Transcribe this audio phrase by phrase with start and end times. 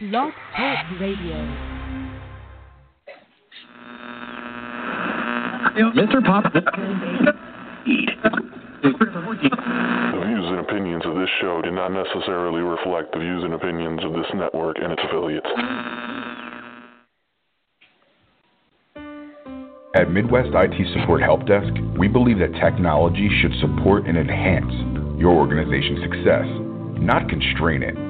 [0.00, 1.36] Blog Talk Radio.
[5.92, 6.24] Mr.
[6.24, 6.50] Pop.
[6.54, 6.62] The
[10.24, 14.14] views and opinions of this show do not necessarily reflect the views and opinions of
[14.14, 15.46] this network and its affiliates.
[19.96, 24.72] At Midwest IT Support Help Desk, we believe that technology should support and enhance
[25.20, 26.46] your organization's success,
[27.02, 28.09] not constrain it.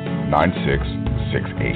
[0.31, 1.75] 9668.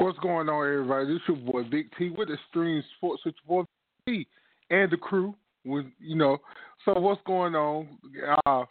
[0.00, 1.06] What's going on, everybody?
[1.06, 3.68] This your boy Big T with Extreme Sports with your boy
[4.08, 4.26] T
[4.70, 5.34] and the crew.
[5.64, 6.38] With you know,
[6.84, 7.88] so what's going on?
[8.46, 8.64] Uh,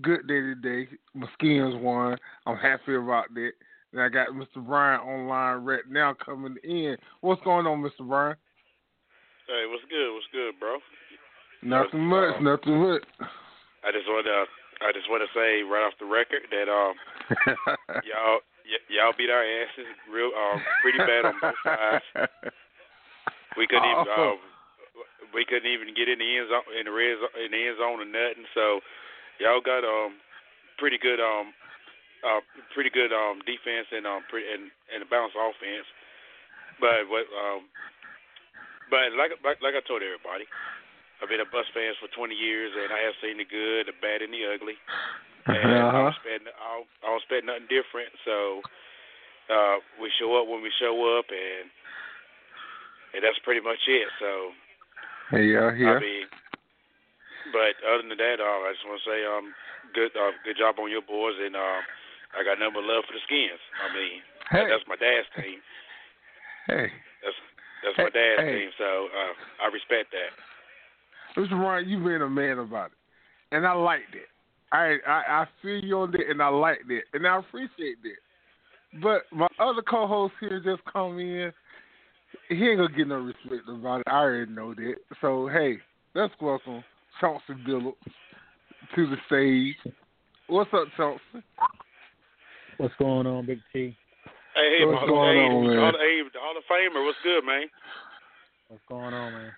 [0.00, 0.86] good day today.
[1.12, 2.16] My skins won.
[2.46, 3.50] I'm happy about that.
[3.92, 4.64] And I got Mr.
[4.64, 6.96] Brian online right now coming in.
[7.22, 8.06] What's going on, Mr.
[8.06, 8.36] Brian?
[9.48, 10.12] Hey, what's good?
[10.14, 10.78] What's good, bro?
[11.64, 12.40] Nothing much.
[12.40, 13.02] Nothing much.
[13.82, 14.44] I just want to,
[14.86, 16.94] I just want to say right off the record that um,
[18.06, 22.30] y'all, y- y'all beat our asses real, um, pretty bad on both sides.
[23.56, 24.36] We couldn't even, Oh.
[24.36, 24.38] um,
[25.34, 27.76] we couldn't even get in the end zone, in the red zone, in the end
[27.78, 28.46] zone or nothing.
[28.54, 28.80] So
[29.40, 30.16] y'all got um,
[30.78, 31.52] pretty good um,
[32.24, 32.42] uh,
[32.74, 35.86] pretty good um defense and um, pretty and and a balanced offense.
[36.80, 37.68] But what um,
[38.90, 40.46] but like like like I told everybody.
[41.18, 43.96] I've been a Bucs fan for 20 years, and I have seen the good, the
[43.98, 44.78] bad, and the ugly.
[45.48, 45.90] And Uh-huh.
[45.90, 48.12] don't expect I don't, I don't expect nothing different.
[48.22, 48.62] So
[49.48, 51.72] uh, we show up when we show up, and
[53.16, 54.08] and that's pretty much it.
[54.20, 54.52] So
[55.32, 55.96] Yeah, yeah.
[55.96, 56.24] I mean,
[57.52, 59.52] but other than that, uh, I just want to say um,
[59.92, 61.80] good uh, good job on your boys, and uh,
[62.36, 63.60] I got nothing but love for the Skins.
[63.80, 64.68] I mean, Hey.
[64.68, 65.60] that's my dad's team.
[66.66, 66.88] Hey,
[67.20, 67.38] That's
[67.84, 68.52] that's my dad's Hey.
[68.56, 68.70] team.
[68.78, 69.32] So uh,
[69.64, 70.32] I respect that.
[71.36, 71.56] Mr.
[71.60, 72.98] Brian, you being a man about it,
[73.52, 74.28] and I like that.
[74.72, 78.20] I I, I feel you on that, and I like that, and I appreciate that.
[79.02, 81.52] But my other co-host here just come in.
[82.48, 84.08] He ain't gonna get no respect about it.
[84.08, 84.94] I already know that.
[85.20, 85.78] So hey,
[86.14, 86.82] let's welcome
[87.20, 87.94] Chauncey Billups
[88.94, 89.94] to the stage.
[90.46, 91.44] What's up, Chauncey?
[92.78, 93.96] What's going on, Big T?
[94.54, 95.76] Hey, hey, What's my, going hey, on, man?
[95.78, 97.68] Hall, hey, the Hall of Famer, what's good, man?
[98.68, 99.52] What's going on, man?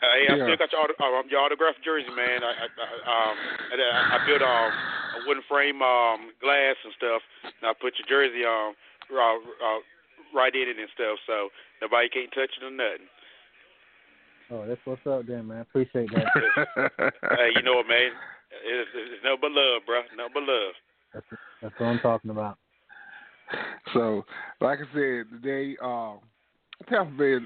[0.00, 0.44] Hey, I Yeah.
[0.44, 2.42] still got your, auto, uh, your autographed jersey, man.
[2.44, 3.36] I, I, I um,
[3.72, 4.72] I, I built um,
[5.16, 7.22] a wooden frame um glass and stuff,
[7.60, 8.74] and I put your jersey on.
[9.12, 9.80] uh, uh,
[10.34, 11.48] right in it and stuff, so
[11.80, 13.08] nobody can't touch it or nothing.
[14.50, 15.62] Oh, that's what's up, then, man.
[15.62, 16.26] Appreciate that.
[17.38, 18.12] hey, you know what, man?
[18.66, 20.02] It's, it's nothing but love, bro.
[20.16, 20.74] Nothing but love.
[21.14, 21.26] That's,
[21.62, 22.58] that's what I'm talking about.
[23.92, 24.24] So,
[24.60, 26.18] like I said, today, um,
[26.88, 27.38] Tampa Bay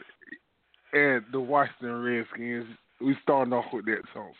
[0.92, 2.66] and the Washington Redskins,
[3.00, 4.32] we starting off with that song.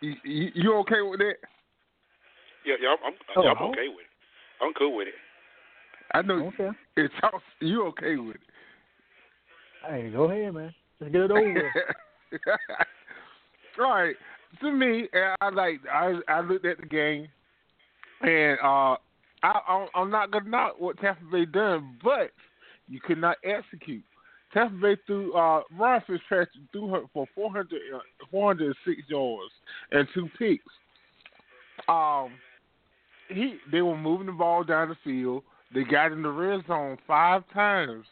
[0.00, 1.36] You, you, you okay with that?
[2.66, 3.70] Yeah, yeah, I'm, Oh, I'm, I'm oh.
[3.70, 4.12] okay with it.
[4.64, 5.14] I'm cool with it.
[6.14, 6.70] I know Okay.
[6.96, 7.12] it's
[7.60, 8.42] you okay with it.
[9.86, 10.74] Hey, go ahead, man.
[11.00, 12.40] Just get it over with.
[13.78, 14.14] All right.
[14.60, 15.08] To me,
[15.40, 17.26] I like I I looked at the game
[18.22, 18.96] and uh
[19.42, 22.30] I, I'm not gonna knock what Tampa Bay done, but
[22.88, 24.04] you could not execute.
[24.54, 27.98] Tampa Bay threw uh, Ryan Fitzpatrick threw her for 400, uh,
[28.30, 29.52] 406 yards
[29.90, 30.64] and two picks.
[31.88, 32.34] Um,
[33.28, 35.42] he they were moving the ball down the field.
[35.72, 38.04] They got in the red zone five times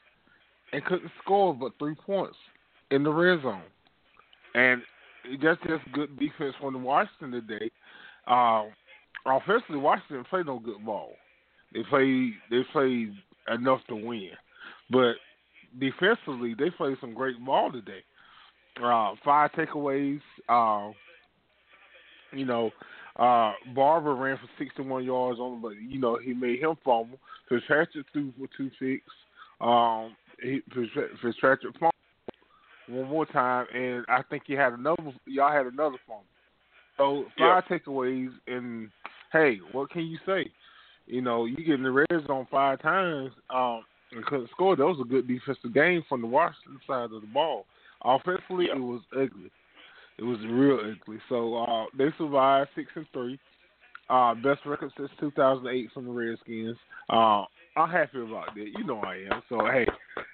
[0.72, 2.36] and couldn't score but three points
[2.90, 3.62] in the red zone.
[4.54, 4.82] And
[5.42, 7.70] that's just good defense from Washington today.
[8.26, 8.64] Uh,
[9.26, 11.12] offensively, Washington didn't no good ball.
[11.72, 13.12] They played they played
[13.48, 14.30] enough to win,
[14.90, 15.14] but
[15.78, 18.02] defensively they played some great ball today.
[18.82, 20.20] Uh, five takeaways.
[20.48, 20.92] Uh,
[22.32, 22.70] you know,
[23.16, 27.18] uh, Barber ran for 61 yards on, but you know he made him fumble.
[27.48, 29.04] Fitzpatrick threw for two picks.
[29.60, 30.60] Um, he,
[31.22, 31.92] Fitzpatrick fumbled
[32.88, 35.12] one more time, and I think he had another.
[35.26, 36.24] Y'all had another fumble.
[36.96, 37.78] So five yeah.
[37.78, 38.88] takeaways, and
[39.32, 40.50] hey, what can you say?
[41.06, 43.82] You know, you get in the red zone five times um,
[44.12, 44.76] and couldn't score.
[44.76, 47.66] That was a good defensive game from the Washington side of the ball.
[48.04, 48.76] Offensively, yeah.
[48.76, 49.50] it was ugly.
[50.22, 51.18] It was real ugly.
[51.28, 53.40] So uh, they survived six and three.
[54.06, 56.78] Uh, best record since 2008 from the Redskins.
[57.10, 57.42] Uh,
[57.74, 58.70] I'm happy about that.
[58.70, 59.42] You know I am.
[59.48, 59.82] So hey.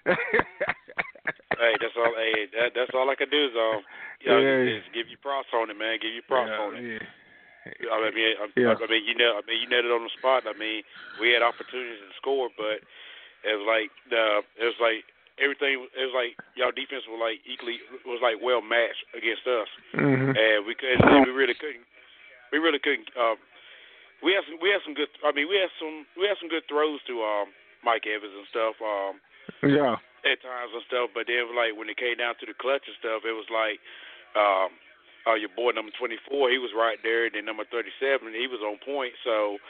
[0.05, 2.13] hey, that's all.
[2.21, 3.81] Hey, that, that's all I can do is um,
[4.21, 4.77] you know, yeah.
[4.77, 5.97] just give you props on it, man.
[6.05, 6.85] Give you props yeah, on it.
[6.85, 7.89] Yeah.
[7.89, 8.75] I mean, I, yeah.
[8.77, 10.45] I mean, you know, I mean, you netted on the spot.
[10.45, 10.85] I mean,
[11.17, 12.85] we had opportunities to score, but
[13.41, 15.09] it was like the, it was like
[15.39, 15.87] everything.
[15.95, 20.35] It was like y'all defense was like equally was like well matched against us, mm-hmm.
[20.35, 21.03] and we couldn't.
[21.27, 21.87] We really couldn't.
[22.53, 23.09] We really couldn't.
[23.17, 23.39] Um,
[24.23, 24.59] we had some.
[24.61, 25.11] We had some good.
[25.23, 26.07] I mean, we had some.
[26.19, 28.77] We had some good throws to um, Mike Evans and stuff.
[28.83, 29.15] Um,
[29.65, 29.97] yeah.
[30.27, 32.99] At times and stuff, but then like when it came down to the clutch and
[32.99, 33.79] stuff, it was like.
[34.37, 34.75] Um,
[35.29, 37.29] uh, your boy number 24, he was right there.
[37.29, 39.13] And then number 37, he was on point.
[39.21, 39.61] So,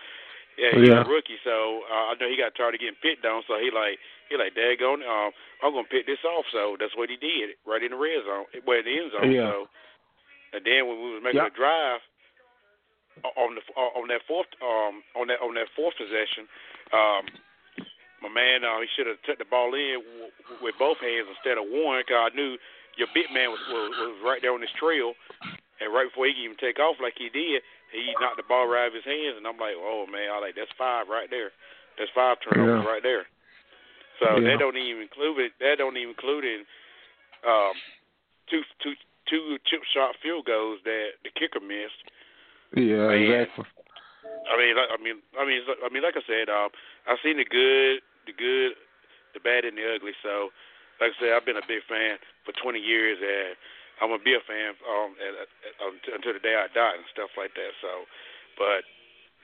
[0.55, 1.03] yeah, he's yeah.
[1.03, 1.41] a rookie.
[1.43, 3.43] So uh, I know he got tired of getting picked on.
[3.51, 5.33] So he like, he like, daggone, um,
[5.65, 6.45] I'm gonna pick this off.
[6.53, 9.33] So that's what he did, right in the red zone, well the end zone.
[9.33, 9.49] Yeah.
[9.49, 9.57] So,
[10.53, 11.53] and then when we was making yep.
[11.53, 12.01] a drive
[13.25, 16.47] on the on that fourth um on that on that fourth possession,
[16.93, 17.25] um,
[18.23, 21.59] my man, uh, he should have took the ball in w- with both hands instead
[21.59, 22.03] of one.
[22.07, 22.59] Cause I knew
[22.99, 25.15] your big man was, was was right there on his trail,
[25.81, 27.63] and right before he could even take off like he did,
[27.95, 30.39] he knocked the ball right out of his hands, and I'm like, oh man, I
[30.43, 31.55] like that's five right there,
[31.97, 32.91] that's five turnovers yeah.
[32.91, 33.27] right there.
[34.19, 34.55] So yeah.
[34.55, 35.53] that don't even include it.
[35.61, 36.61] That don't even include in
[37.47, 37.75] um,
[38.51, 38.95] two two
[39.31, 42.03] two chip shot field goals that the kicker missed.
[42.77, 43.65] Yeah, man, exactly.
[44.49, 46.69] I mean, like, I mean, I mean, I mean, like I said, um,
[47.09, 48.77] I've seen the good, the good,
[49.33, 50.13] the bad, and the ugly.
[50.21, 50.51] So
[51.01, 53.55] like I said, I've been a big fan for 20 years, and
[54.03, 55.49] I'm gonna be a fan um, at, at,
[56.15, 57.73] until the day I die and stuff like that.
[57.83, 58.07] So,
[58.59, 58.83] but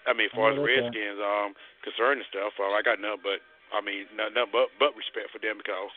[0.06, 3.02] I mean, as far oh, as the Redskins um concerned and stuff, uh, I got
[3.02, 3.40] nothing but
[3.72, 5.92] I mean nothing but but respect for them because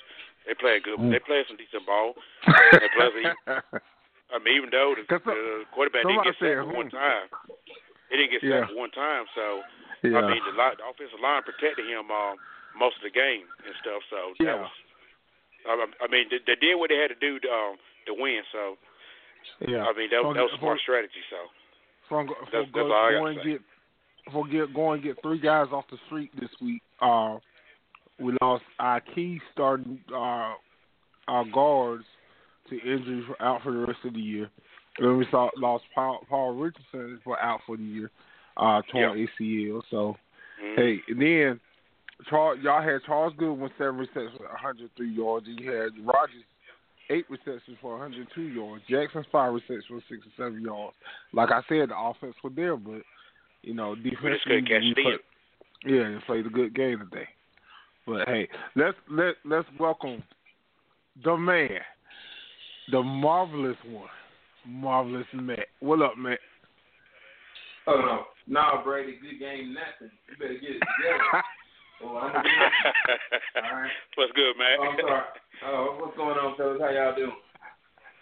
[0.48, 1.12] they play a good, mm.
[1.12, 2.16] they play some decent ball.
[2.72, 3.12] they play,
[4.32, 7.28] I mean, even though the, the quarterback didn't get sacked one time,
[8.08, 8.80] he didn't get sacked yeah.
[8.80, 9.28] one time.
[9.36, 9.60] So
[10.08, 10.24] yeah.
[10.24, 12.40] I mean, the, the offensive line protected him um,
[12.80, 14.00] most of the game and stuff.
[14.08, 14.64] So yeah.
[14.64, 14.72] was
[15.68, 17.76] I, I mean, they, they did what they had to do to, um,
[18.08, 18.40] to win.
[18.56, 18.80] So,
[19.68, 19.84] yeah.
[19.84, 21.24] I mean, that, that was a smart strategy.
[21.28, 21.52] So,
[22.08, 23.60] for, for that's, that's all I go and get
[24.32, 26.82] for get go and get three guys off the street this week.
[27.02, 27.36] Uh,
[28.20, 30.54] we lost our key starting uh,
[31.28, 32.06] our guards
[32.70, 34.50] to injury for, out for the rest of the year.
[34.98, 38.12] And then we saw lost Paul, Paul Richardson for out for the year,
[38.58, 39.26] uh, torn yeah.
[39.40, 39.82] ACL.
[39.92, 40.16] So,
[40.64, 40.82] mm-hmm.
[40.82, 41.60] hey, and then
[42.30, 45.46] Charles, y'all had Charles Goodwin seven receptions for 103 yards.
[45.48, 46.44] And you had Rogers
[47.10, 48.84] eight receptions for 102 yards.
[48.90, 50.96] Jackson five receptions for 67 yards.
[51.34, 53.02] Like I said, the offense was there, but
[53.62, 54.18] you know defense.
[54.24, 55.18] We just catch play,
[55.86, 57.28] Yeah, they played a good game today.
[58.08, 58.48] But hey,
[58.78, 60.24] let's let let's welcome
[61.26, 61.68] the man,
[62.90, 64.08] the marvelous one,
[64.66, 65.68] marvelous Matt.
[65.82, 66.40] What up, Matt?
[67.86, 70.16] Oh no, nah, Brady, good game, nothing.
[70.30, 71.44] You better get it together.
[72.02, 72.46] Well, I'm gonna
[73.68, 73.92] All right.
[74.16, 74.78] What's good, man?
[74.80, 75.24] Oh, I'm sorry.
[75.66, 76.80] Oh, what's going on, fellas?
[76.80, 77.32] How y'all doing?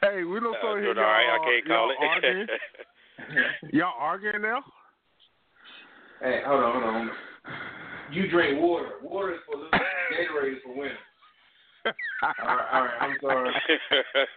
[0.01, 0.97] Hey, we don't uh, hear y'all.
[0.97, 1.97] All right, I can't call it.
[2.01, 2.47] Arguing.
[3.71, 4.63] y'all arguing now?
[6.23, 7.11] Hey, hold on, hold on.
[8.11, 8.91] You drink water.
[9.01, 9.71] Water is for losers.
[10.13, 10.97] Gatorade is for winners.
[11.85, 13.01] all right, all right.
[13.01, 13.53] I'm sorry.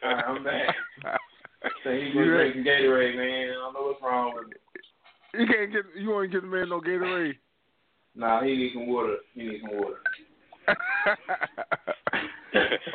[0.05, 0.75] All right, I'm back.
[1.85, 3.51] So he's been drinking Gatorade, man.
[3.51, 4.61] I don't know what's wrong with it.
[5.39, 5.85] You can't get.
[5.97, 7.35] You want to get the man no Gatorade.
[8.15, 9.17] Nah, he needs some water.
[9.35, 9.97] He needs some water.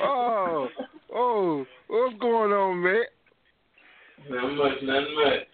[0.03, 0.67] oh,
[1.13, 3.03] oh, what's going on, man?
[4.29, 5.47] Nothing much, nothing much.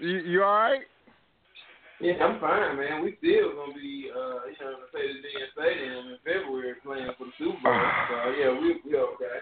[0.00, 0.80] You, you all right?
[2.00, 3.02] Yeah, I'm fine, man.
[3.04, 7.26] We still gonna be, uh, you know, say the DN Stadium in February playing for
[7.26, 7.72] the Super Bowl.
[8.10, 9.38] so yeah, we we okay.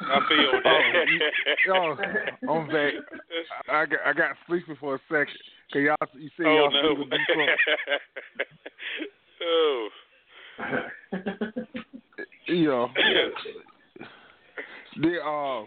[0.00, 0.80] I feel that.
[1.70, 1.96] Oh,
[2.46, 2.92] yo, I'm back.
[3.70, 5.38] I got I got sleepy for a second.
[5.72, 6.94] Cause y'all, you see oh y'all no.
[6.94, 7.58] see the Detroit.
[9.42, 9.88] oh.
[12.46, 12.88] You know,
[15.00, 15.66] the uh,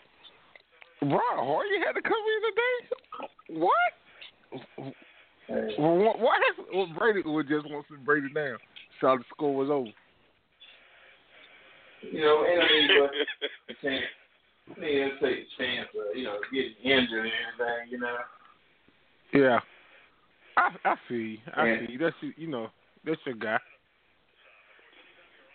[1.01, 3.59] Ron Hardy had to come in today.
[3.59, 4.93] What?
[5.77, 6.19] What?
[6.19, 6.39] What?
[6.73, 8.57] Well, Brady would just wants to break it down.
[8.99, 9.89] So the score was over.
[12.01, 14.05] you know, and I mean, but a chance.
[14.75, 17.91] I mean, let's take a chance of you know getting injured and everything.
[17.91, 18.17] You know.
[19.33, 19.59] Yeah.
[20.57, 21.41] I I see.
[21.55, 21.87] I Yeah.
[21.87, 21.97] see.
[21.97, 22.67] That's you know
[23.05, 23.57] that's your guy.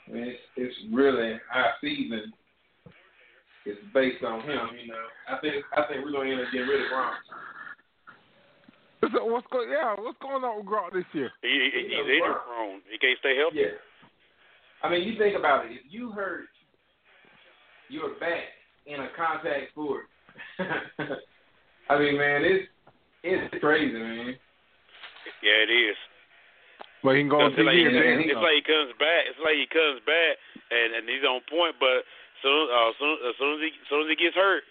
[0.09, 2.33] I mean, it's, it's really our season
[3.66, 4.78] is based on him.
[4.78, 7.18] You know, I think I think we're gonna end up getting rid of Gronk.
[9.12, 9.68] So what's going?
[9.70, 11.30] Yeah, what's going on with Gronk this year?
[11.42, 12.80] he, he, he's injury prone.
[12.90, 13.68] He can't stay healthy.
[13.68, 13.78] Yeah.
[14.82, 15.73] I mean, you think about it.
[15.73, 16.49] If you hurt
[17.88, 18.54] your back
[18.87, 20.06] in a contact sport,
[21.90, 22.68] I mean, man, it's
[23.23, 24.37] it's crazy, man.
[25.42, 25.96] Yeah, it is.
[27.02, 29.30] But he can go on It's like, TV and it's like he comes back.
[29.30, 30.35] It's like he comes back
[30.70, 31.78] and and he's on point.
[31.78, 32.02] But
[32.43, 34.62] soon uh, soon as soon as he soon as he gets hurt,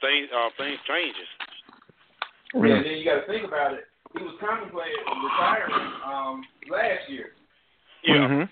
[0.00, 1.28] things uh, things changes.
[2.54, 3.86] Yeah, and then you got to think about it.
[4.18, 7.38] He was contemplating retiring um, last year,
[8.02, 8.26] Yeah.
[8.26, 8.48] Mhm.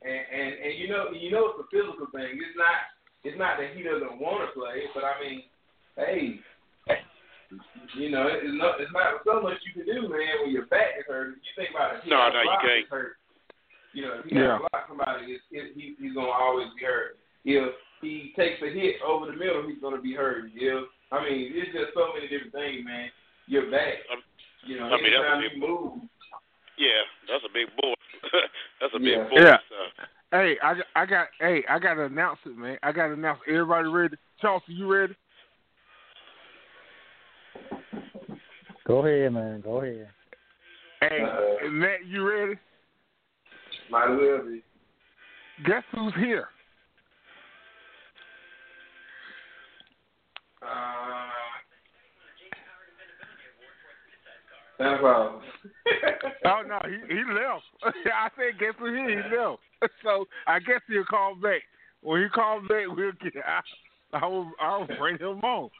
[0.00, 2.40] and, and and you know you know it's a physical thing.
[2.40, 2.76] It's not
[3.24, 5.44] it's not that he doesn't want to play, but I mean,
[6.00, 6.40] hey,
[7.92, 10.40] you know it's not it's not so much you can do, man.
[10.42, 12.08] When your back is hurt, you think about it.
[12.08, 12.88] No, no, a you block can't.
[12.88, 13.16] Hurt,
[13.92, 14.46] you know, if he Yeah.
[14.46, 17.18] got to block somebody, it's, it, he, he's gonna always be hurt.
[17.46, 20.50] If he takes a hit over the middle, he's gonna be hurt.
[20.54, 23.08] If I mean, it's just so many different things, man.
[23.46, 24.18] Your back, Um,
[24.66, 25.92] you know, I mean, that's a anytime big- you move.
[26.76, 27.94] Yeah, that's a big boy.
[28.80, 29.28] that's a big Yeah.
[29.30, 29.36] boy.
[29.40, 29.58] Yeah.
[29.68, 29.76] So.
[30.32, 32.78] Hey, I got- I got hey, I got to announce it, man.
[32.82, 33.40] I got to announce.
[33.46, 34.16] Everybody ready?
[34.42, 35.14] Chauncey, you ready?
[38.86, 39.60] Go ahead, man.
[39.60, 40.10] Go ahead.
[41.00, 42.58] Hey, Uh, Matt, you ready?
[43.90, 44.62] Might as well be.
[45.64, 46.48] Guess who's here?
[50.66, 51.30] Uh,
[54.78, 55.42] Santa Claus.
[56.44, 57.64] Oh no, he he left.
[58.14, 59.08] I said guess who's here?
[59.22, 59.60] He left.
[60.02, 61.60] So I guess he'll call back.
[62.02, 63.32] When he calls back, we'll get.
[63.46, 63.60] I,
[64.16, 65.70] I will I will bring him on.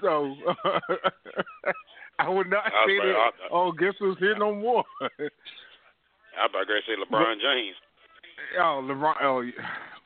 [0.00, 0.34] So
[2.18, 3.32] I would not I was say like, that.
[3.44, 4.84] I- Oh, guess who's here no more?
[5.00, 7.76] I about to say LeBron James.
[8.60, 9.14] Oh, LeBron.
[9.22, 9.42] Oh,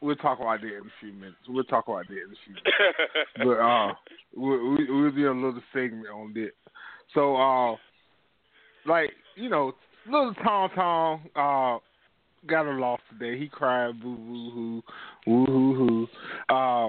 [0.00, 1.36] we'll talk about that in a few minutes.
[1.48, 2.76] We'll talk about that in a few minutes.
[3.38, 3.92] but uh,
[4.34, 6.50] we'll, we- we'll do a little segment on that.
[7.14, 7.76] So, uh,
[8.86, 9.72] like you know,
[10.08, 11.78] little Tom Tom uh
[12.46, 13.38] got a loss today.
[13.38, 14.82] He cried, boo boo hoo,
[15.26, 16.54] woo hoo hoo.
[16.54, 16.88] Uh,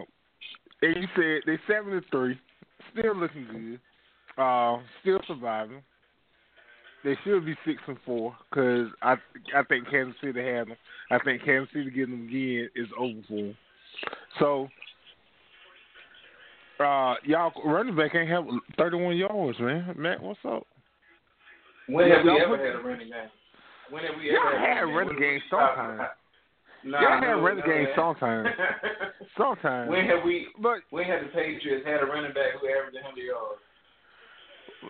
[0.82, 2.40] and you said they seven to three,
[2.92, 5.82] still looking good, uh, still surviving.
[7.08, 9.14] They should be six and four because I
[9.56, 10.76] I think Kansas City had them.
[11.10, 13.58] I think Kansas City getting them again is over for them.
[14.40, 14.68] So,
[16.84, 18.44] uh, y'all running back ain't have
[18.78, 19.96] 31 yards, man.
[19.98, 20.68] Matt, what's up?
[21.88, 23.32] When have we Y'all ever had a running game?
[23.90, 26.08] When have we Y'all ever had had a running game What are we sometime.
[26.84, 27.94] Nah, Y'all had no, running no, game man.
[27.96, 28.46] sometime.
[29.38, 30.48] Sometimes, when have we?
[30.62, 33.64] but When have the Patriots had a running back who averaged 100 yards?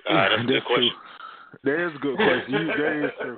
[0.09, 0.81] Ah, that's a good true.
[0.81, 1.16] question.
[1.63, 2.53] That is a good question.
[2.53, 3.37] You, that is true.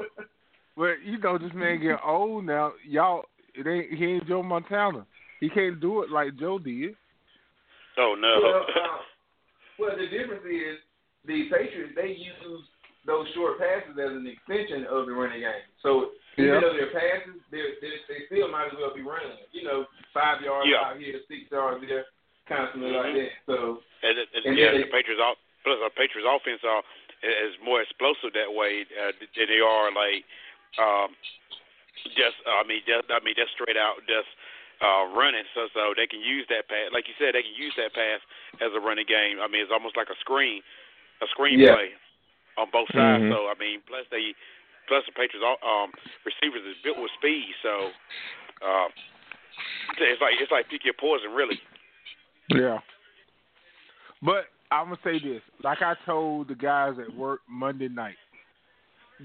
[0.77, 2.73] But you know, this man getting old now.
[2.87, 3.23] Y'all,
[3.53, 5.05] it ain't he ain't Joe Montana.
[5.39, 6.95] He can't do it like Joe did.
[7.97, 8.39] Oh no.
[8.39, 8.97] Well, uh,
[9.79, 10.79] well, the difference is
[11.25, 12.63] the Patriots they use
[13.05, 15.67] those short passes as an extension of the running game.
[15.83, 16.59] So even Yeah.
[16.59, 19.35] though they're passes, they're, they're, they still might as well be running.
[19.51, 20.83] You know, five yards Yeah.
[20.83, 22.05] out here, six yards there,
[22.47, 23.15] constantly like Mhm.
[23.15, 23.31] that.
[23.47, 26.83] So And, and, And yeah, then the Patriots off plus the Patriots offense are
[27.23, 30.23] is more explosive that way uh, than they are like
[30.79, 31.11] um
[32.15, 34.29] just I mean just I mean just straight out just
[34.79, 37.75] uh running so so they can use that pass like you said they can use
[37.75, 38.23] that pass
[38.63, 39.43] as a running game.
[39.43, 40.63] I mean it's almost like a screen
[41.19, 41.75] a screen Yeah.
[41.75, 41.89] play
[42.55, 43.23] on both sides.
[43.27, 43.31] Mhm.
[43.31, 44.31] So I mean plus they
[44.87, 45.91] plus the Patriots um
[46.23, 47.91] receivers is built with speed so
[48.63, 48.89] um
[49.99, 51.59] it's like it's like pick your poison really.
[52.49, 52.79] Yeah.
[54.21, 58.15] But I'm gonna say this, like I told the guys at work Monday night,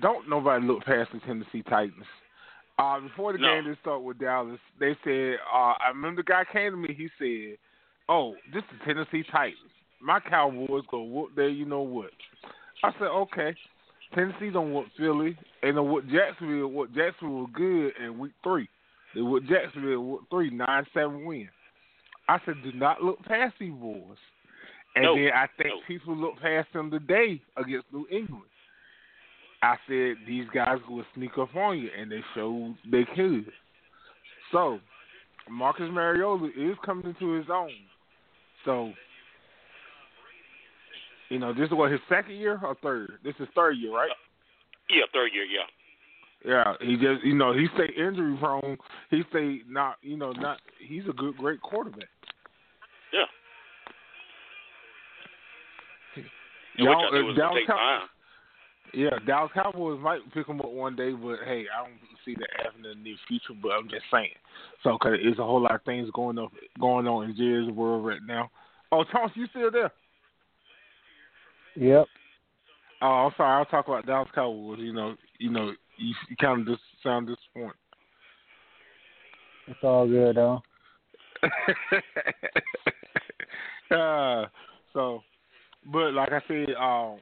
[0.00, 2.06] don't nobody look past the Tennessee Titans.
[2.78, 3.54] Uh, before the No.
[3.54, 6.94] game did start with Dallas, they said, uh, I remember the guy came to me,
[6.94, 7.58] he said,
[8.08, 9.70] Oh, this is Tennessee Titans.
[10.00, 11.48] my Cowboys go whoop there.
[11.48, 12.10] You know what?
[12.82, 13.54] I said, okay.
[14.14, 16.68] Tennessee don't whoop Philly, and then what Jacksonville.
[16.68, 18.68] What Jacksonville was good in week three.
[19.14, 21.48] They what Jacksonville what three nine seven win.
[22.28, 24.18] I said, do not look past these boys.
[24.94, 25.14] And No.
[25.16, 25.80] then I think No.
[25.86, 28.48] people look past them today against New England.
[29.62, 33.52] I said these guys will sneak up on you, and they showed they could.
[34.52, 34.80] So
[35.48, 37.72] Marcus Mariota is coming into his own.
[38.64, 38.94] So
[41.30, 43.18] you know, this is what his second year or third?
[43.24, 44.10] This is third year, right?
[44.90, 45.64] yeah, third year, yeah.
[46.44, 48.76] Yeah, he just you know he stay injury prone.
[49.10, 50.58] He stay not you know not.
[50.78, 52.08] He's a good great quarterback.
[56.78, 58.08] And which I knew was going to take Cow- time.
[58.92, 62.62] Yeah, Dallas Cowboys might pick him up one day, but hey, I don't see that
[62.62, 63.58] happening in the near future.
[63.60, 64.30] But I'm just saying.
[64.82, 68.06] So, cause there's a whole lot of things going up, going on in Jerry's world
[68.06, 68.50] right now.
[68.92, 69.90] Oh, Thomas, you still there?
[71.76, 72.06] Yep.
[73.02, 73.58] Oh, I'm sorry.
[73.58, 74.78] I'll talk about Dallas Cowboys.
[74.80, 77.74] You know, you know, you, you kind of just sound disappointed.
[79.66, 80.62] It's all good though.
[83.90, 84.46] uh,
[84.92, 85.22] so,
[85.92, 87.18] but like I said, um,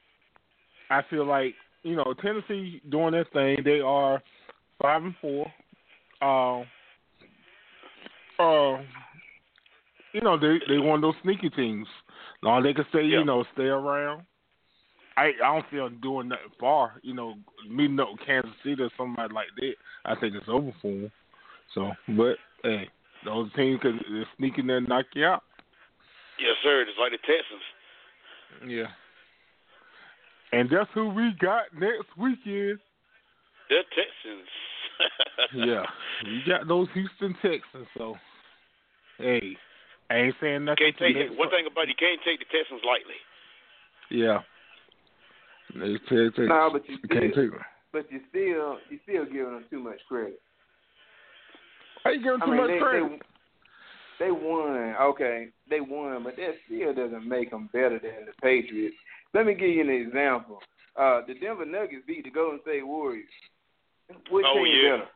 [0.90, 3.58] I feel like you know Tennessee doing their thing.
[3.64, 4.22] They are
[4.80, 5.46] five and four.
[6.20, 6.66] Um,
[8.38, 8.82] uh,
[10.12, 11.86] you know they they one of those sneaky teams.
[12.42, 13.18] Long they can stay, Yeah.
[13.20, 14.22] you know, stay around.
[15.16, 17.00] I I don't see them doing nothing far.
[17.02, 17.34] You know,
[17.68, 19.74] meeting up with Kansas City or somebody like that.
[20.04, 21.12] I think it's over for them.
[21.74, 22.88] So, but hey,
[23.24, 24.00] those teams can
[24.36, 25.42] sneak in there and knock you out.
[26.38, 26.84] Yes, sir.
[26.84, 27.62] Just like the Texans.
[28.66, 28.86] Yeah.
[30.52, 32.78] And that's who we got next weekend.
[33.68, 34.48] The Texans.
[35.54, 35.84] yeah.
[36.24, 38.16] you got those Houston Texans, so
[39.18, 39.56] hey.
[40.10, 40.92] I ain't saying nothing.
[40.92, 41.38] Can't to take it.
[41.38, 43.16] One thing about it, you can't take the Texans lightly.
[44.10, 44.40] Yeah.
[45.72, 47.64] They take, take, No, but you you can't still, take them.
[47.92, 50.38] but you still, you still giving them too much credit.
[52.02, 53.22] Why you giving I too mean, much they, credit?
[54.22, 54.94] They they won.
[55.00, 58.94] Okay, they won, but that still doesn't make them better than the Patriots.
[59.34, 60.60] Let me give you an example.
[60.94, 63.26] Uh, the Denver Nuggets beat the Golden State Warriors.
[64.30, 64.90] Which Oh, team yeah.
[64.90, 65.08] better?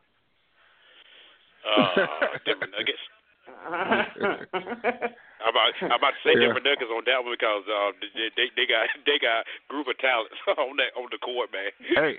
[1.67, 2.99] Uh, Denver Nuggets.
[3.67, 6.51] I'm about, I'm about to say Yeah.
[6.51, 9.95] Denver Nuggets on that one because uh, they, they they got they got group of
[10.03, 11.71] talent on that on the court, man.
[11.79, 12.17] hey,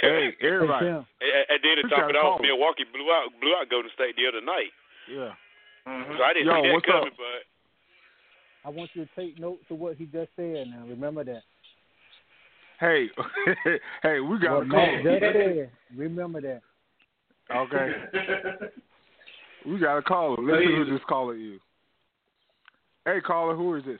[0.00, 0.86] hey, Hey everybody.
[0.86, 2.40] Tim, and, and then to top it off.
[2.40, 4.72] Milwaukee blew out blew out Golden State the other night.
[5.10, 5.34] Yeah.
[5.86, 6.16] Mhm.
[6.18, 6.94] So I didn't Yo, see that what's up?
[6.94, 10.66] coming, but I want you to take notes of what he just said.
[10.68, 11.42] Now remember that.
[12.80, 13.08] Hey,
[14.02, 15.18] hey, we got what a Matt call.
[15.18, 15.70] just said.
[15.96, 16.60] Remember that.
[17.54, 17.92] Okay.
[19.64, 20.36] We got a caller.
[20.40, 21.58] Let's see who this caller is.
[23.04, 23.98] Hey, caller, who is this?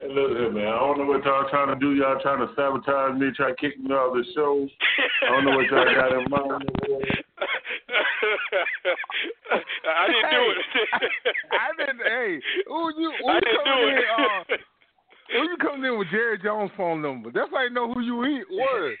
[0.00, 0.66] Hey, look here, man.
[0.66, 1.94] I don't know what y'all trying to do.
[1.94, 4.66] Y'all trying to sabotage me, try to kick me off the show.
[5.28, 7.21] I don't know what y'all got in mind.
[9.52, 10.58] I didn't do it.
[11.52, 12.02] I didn't.
[12.04, 13.12] Hey, who you?
[13.20, 13.98] Who I you didn't coming do in?
[13.98, 14.04] it.
[14.16, 14.56] Uh,
[15.32, 17.30] who you coming in with Jerry Jones' phone number?
[17.32, 18.44] That's how you know who you eat.
[18.50, 18.96] Was.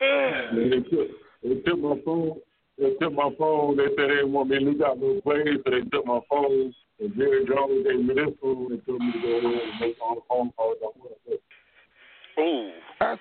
[0.00, 1.08] They took,
[1.42, 2.40] they took my phone.
[2.78, 3.76] They took my phone.
[3.76, 6.20] They said they didn't want me to leak out no plays, so they took my
[6.28, 6.74] phone.
[7.00, 9.96] And Jerry Jones gave me this phone and told me to go ahead and make
[10.02, 12.40] all the phone calls I want to.
[12.40, 12.70] Ooh.
[13.00, 13.20] That's,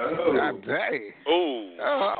[0.00, 0.32] Oh.
[0.36, 1.12] God dang.
[1.28, 1.74] Ooh.
[1.82, 2.14] Uh,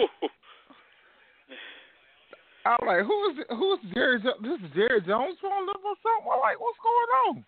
[2.67, 3.47] I'm like, who is it?
[3.51, 4.21] who is Jerry?
[4.21, 6.31] Jo- This is Jerry Jones' phone number or something?
[6.33, 7.45] I'm like, what's going on?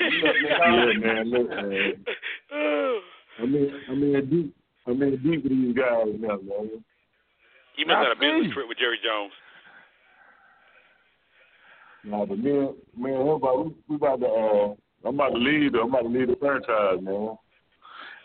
[0.00, 1.30] Yeah, man.
[1.30, 2.04] Look, man.
[3.38, 4.56] I mean, I mean, deep.
[4.86, 6.82] I mean, deep with these guys now, man.
[7.78, 8.52] you must I have a business see.
[8.54, 9.32] trip with Jerry Jones.
[12.04, 14.74] Nah, but man, man, we're about, we, we about to, uh,
[15.08, 15.74] I'm about to leave.
[15.74, 17.36] I'm about to leave the franchise, man.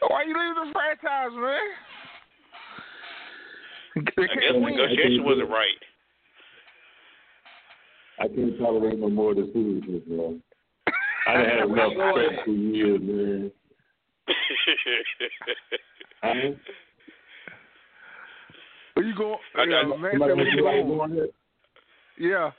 [0.02, 1.60] Why you leaving the franchise, man?
[3.96, 4.00] I
[4.36, 5.82] guess the negotiation wasn't right.
[8.20, 10.42] I can't tolerate no more of this foolishness, man.
[11.28, 13.52] I done had enough respect for years, man.
[16.24, 16.56] I,
[18.94, 19.38] Where you going?
[19.56, 21.16] I- I- Yeah, man, somebody said, where was you going?
[21.16, 21.30] going.
[22.20, 22.52] Yeah.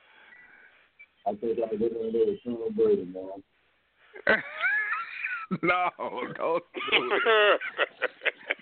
[1.26, 3.42] I think I was going there with Tom Brady, man.
[5.62, 5.90] no,
[6.36, 7.60] don't do it.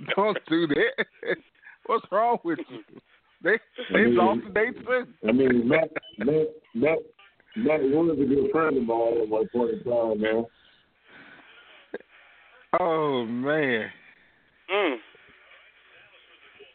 [0.15, 1.07] Don't do that.
[1.87, 2.81] What's wrong with you?
[3.43, 3.59] They
[3.93, 5.07] they lost the day too.
[5.27, 6.99] I mean, Matt, Matt, Matt,
[7.57, 10.45] Matt was a good friend of mine at one point in time, man.
[12.79, 13.91] Oh man,
[14.71, 14.97] mm.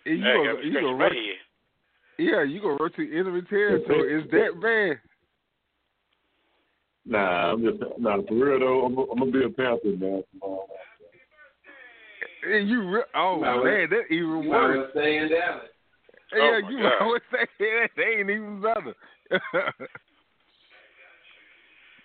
[0.06, 1.20] you Hey, I a, got you scratching a my rec- head.
[2.18, 4.20] Yeah, you gonna rotate enemy territory.
[4.20, 5.11] Is that bad?
[7.06, 8.86] Nah, I'm just nah for real though.
[8.86, 10.24] I'm, I'm gonna be a Panther man.
[12.44, 14.78] And you, re- oh Might man, that even worse.
[14.78, 15.66] well stay in Dallas.
[16.34, 16.84] Yeah, oh, my you God.
[17.00, 17.90] might well say that.
[17.98, 18.96] They ain't even better.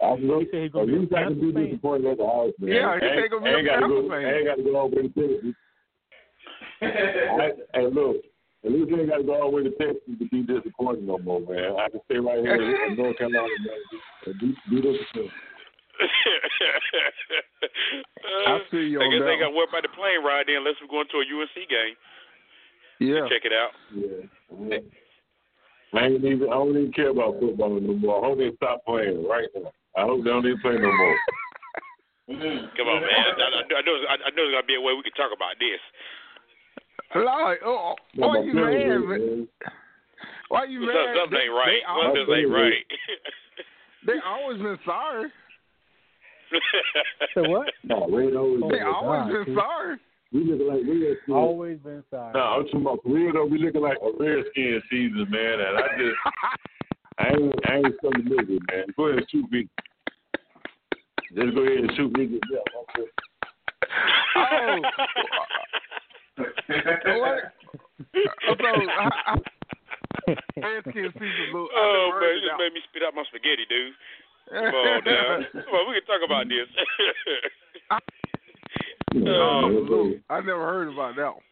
[0.02, 2.18] I know, He said he gonna at be a least I can be disappointed at
[2.18, 2.70] the house, man.
[2.70, 4.24] Yeah, he I said he ain't- gonna be I a ain't gotta Panther go, fan.
[4.24, 5.54] I ain't got to go all the way to Texas.
[6.80, 8.16] Hey, look,
[8.66, 11.06] at least I ain't got to go all the way to Texas to be disappointed
[11.06, 11.78] no more, man.
[11.78, 13.78] I can stay right here in North Carolina, man,
[14.26, 15.30] and do, do this thing.
[18.46, 20.74] I feel you I guess they got to worry about the plane ride then unless
[20.82, 21.94] we're going to a UNC game.
[22.98, 23.28] Yeah.
[23.30, 23.70] Check it out.
[23.94, 24.26] Yeah.
[24.66, 24.82] yeah.
[25.94, 26.50] I ain't even.
[26.50, 28.18] I don't even care about football no more.
[28.18, 29.70] I hope they stop playing right now.
[29.96, 31.16] I hope they don't even play no more.
[32.76, 33.14] Come on, man.
[33.14, 35.30] I, I, I know, I, I know there's gonna be a way we can talk
[35.30, 35.78] about this.
[37.14, 39.08] Lord, oh, No, why my you feelings mad, man?
[39.08, 39.48] man.
[40.48, 41.16] Why you Something, mad?
[41.16, 41.80] something ain't right.
[41.82, 42.72] They, Something ain't right.
[44.06, 45.30] they always been sorry.
[47.34, 47.66] So what?
[47.84, 48.60] No, we ain't always.
[48.70, 49.96] They Oh, always God, been sorry.
[50.32, 50.82] We looking like
[51.28, 51.34] we.
[51.34, 52.32] Always been sorry.
[52.34, 53.46] No, I'm talking about for real though.
[53.46, 55.60] We looking like a redskin season, man.
[55.60, 56.16] And I just,
[57.18, 58.84] I ain't, I ain't something to live with, man.
[58.96, 59.68] Go ahead and shoot me.
[61.34, 62.38] Just go ahead and shoot me.
[62.50, 63.10] Yeah, that's it.
[64.36, 64.80] oh.
[66.36, 67.52] What?
[68.46, 69.36] So, I, I,
[70.56, 71.68] Redskins season, Lou.
[71.74, 73.92] Oh man, you just made me spit out my spaghetti, dude.
[74.52, 74.70] that.
[74.70, 75.62] Come on now.
[75.64, 76.68] Come on, we can talk about this.
[79.14, 80.22] Yeah, Oh, man, that's Lou, it.
[80.28, 81.42] I never heard about that one.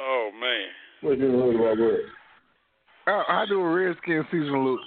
[0.00, 0.68] oh man.
[1.00, 2.00] What you heard about what?
[3.06, 4.80] How, how do a Redskin season look?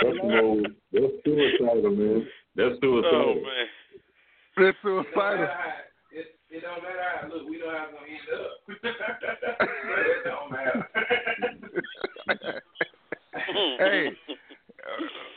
[0.01, 0.27] That's good.
[0.27, 0.75] man.
[0.91, 2.27] that's suicidal, man.
[2.55, 3.67] That's Oh man.
[4.57, 5.47] That's It don't matter suicidal.
[5.47, 5.73] how
[6.11, 8.51] it, it don't matter how look, we know how it's gonna end up.
[10.05, 10.81] it don't matter.
[13.79, 14.09] hey,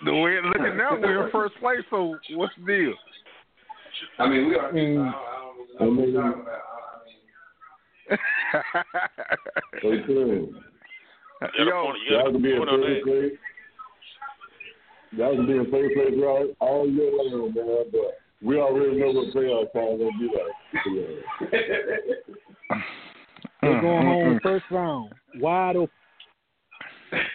[0.05, 1.81] the way it looking now, we're in first place.
[1.91, 2.95] So what's the deal?
[4.19, 5.01] I mean we are Mm.
[5.01, 5.15] I don't,
[5.81, 6.63] I don't really know what you're talking about.
[6.95, 8.19] I mean
[9.83, 10.19] Hey, Tim,
[11.41, 13.03] You gotta Yo, you y'all can be in point first that.
[13.05, 13.33] place.
[15.13, 17.85] Y'all can be in first place right all year long, man.
[17.91, 20.55] But we already know what playoff time gonna be like.
[23.63, 24.39] They're going home mm-hmm.
[24.43, 25.13] first round.
[25.37, 25.95] Wide open.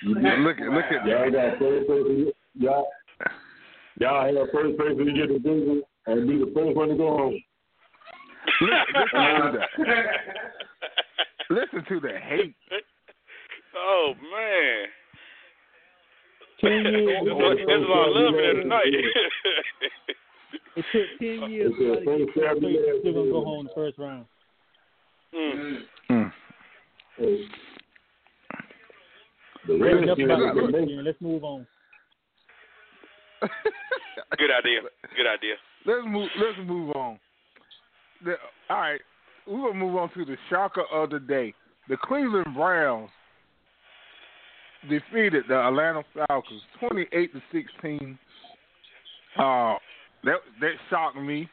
[0.04, 2.34] You look at look at Y'all got first place.
[2.56, 2.88] Y'all,
[4.00, 6.96] y'all have first place when you get the division and be the first one to
[6.96, 7.44] go home.
[8.62, 10.06] listen to that.
[11.50, 12.56] Listen to the hate.
[13.76, 14.86] Oh man.
[16.62, 17.22] Ten years.
[17.26, 18.94] There's a there's a lot of love in there tonight.
[20.76, 22.88] It took ten years for a somebody to first get Saturday first.
[22.88, 24.26] last Still gonna go home in the first round.
[25.34, 25.78] mm.
[26.10, 26.32] Mm.
[27.18, 27.46] Hey.
[29.68, 31.68] The Enough Redskins the the next Let's move on.
[34.38, 34.82] Good idea.
[35.16, 35.56] Good idea.
[35.86, 36.30] let's move.
[36.38, 37.20] Let's move on.
[38.26, 38.36] The,
[38.70, 39.02] all right,
[39.48, 41.54] we're gonna move on to the shocker of the day.
[41.88, 43.10] The Cleveland Browns
[44.90, 48.18] defeated the Atlanta Falcons, twenty-eight to sixteen.
[49.38, 49.76] Uh,
[50.24, 51.50] that that shocked me.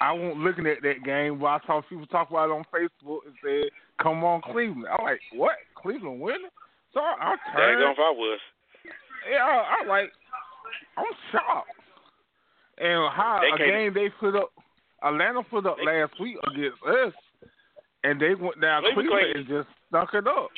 [0.00, 3.20] I wasn't looking at that game, but I saw people talk about it on Facebook
[3.26, 3.70] and said,
[4.02, 5.56] "Come on, Cleveland." I'm like, "What?
[5.74, 6.52] Cleveland winning?"
[6.92, 7.80] So I, I turned.
[7.80, 8.40] Daggone if I was.
[9.30, 10.12] Yeah, I I'm like,
[10.96, 11.70] I'm shocked.
[12.78, 14.52] And how They a game they put up,
[15.02, 17.14] Atlanta put up They- last week against us,
[18.04, 20.52] and they went down Cleveland Cleveland and just stuck it up.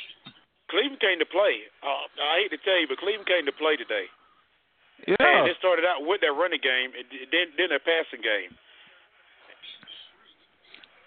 [0.69, 1.63] Cleveland came to play.
[1.81, 4.05] Uh, I hate to tell you, but Cleveland came to play today.
[5.07, 8.51] Yeah, And it started out with their running game, and then then their passing game.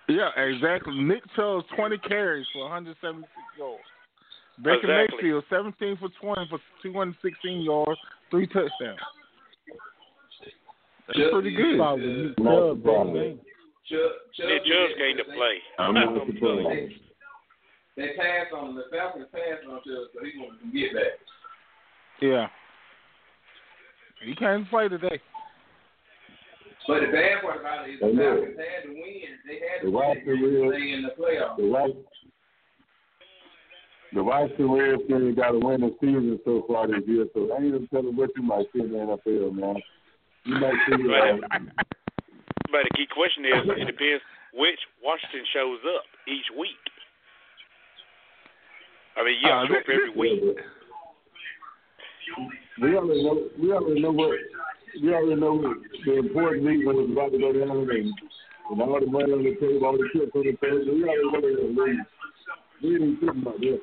[0.08, 0.94] yeah, exactly.
[1.00, 3.28] Nick Chubb 20 carries for 176
[3.58, 3.82] yards.
[4.62, 5.16] Baker Exactly.
[5.22, 8.00] Mayfield 17 for 20 for 216 yards,
[8.30, 9.00] three touchdowns.
[11.08, 11.76] That's pretty good.
[11.78, 13.14] Probably Nick Not Chubb best surprised.
[13.14, 13.40] game.
[13.88, 15.56] Chubb, Chubb Nick came to play.
[15.78, 16.92] I'm not surprised.
[17.96, 21.12] They pass on the Falcons pass on Chubb, so he's gonna get back.
[22.20, 22.46] Yeah.
[24.24, 25.20] He can't play today.
[26.88, 28.38] But the bad part about it is the Hey, look.
[28.42, 29.30] Falcons had to win.
[29.46, 31.56] They had to The win roster to is- stay in the playoffs.
[31.56, 31.96] The right,
[34.12, 37.86] the Washington Redskins got a winning season so far this year, so I ain't even
[37.88, 39.76] telling what you might see in the NFL, man.
[40.44, 41.38] You might see uh,
[42.70, 46.76] But the key question is, it depends which Washington shows up each week.
[49.16, 50.42] I mean, yeah, Uh, show up every week.
[52.80, 53.48] We already know.
[53.58, 54.38] We already know what.
[55.00, 58.12] We already know the important when it's about to go down, and
[58.70, 60.94] and all the money on the table, all the chips on the table.
[60.94, 62.06] We already know they're gonna lose.
[62.82, 63.80] We ain't even tripping about that.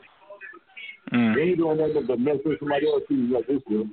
[1.14, 1.36] Mm.
[1.36, 3.84] They ain't doing nothing but messing somebody else's season up this year.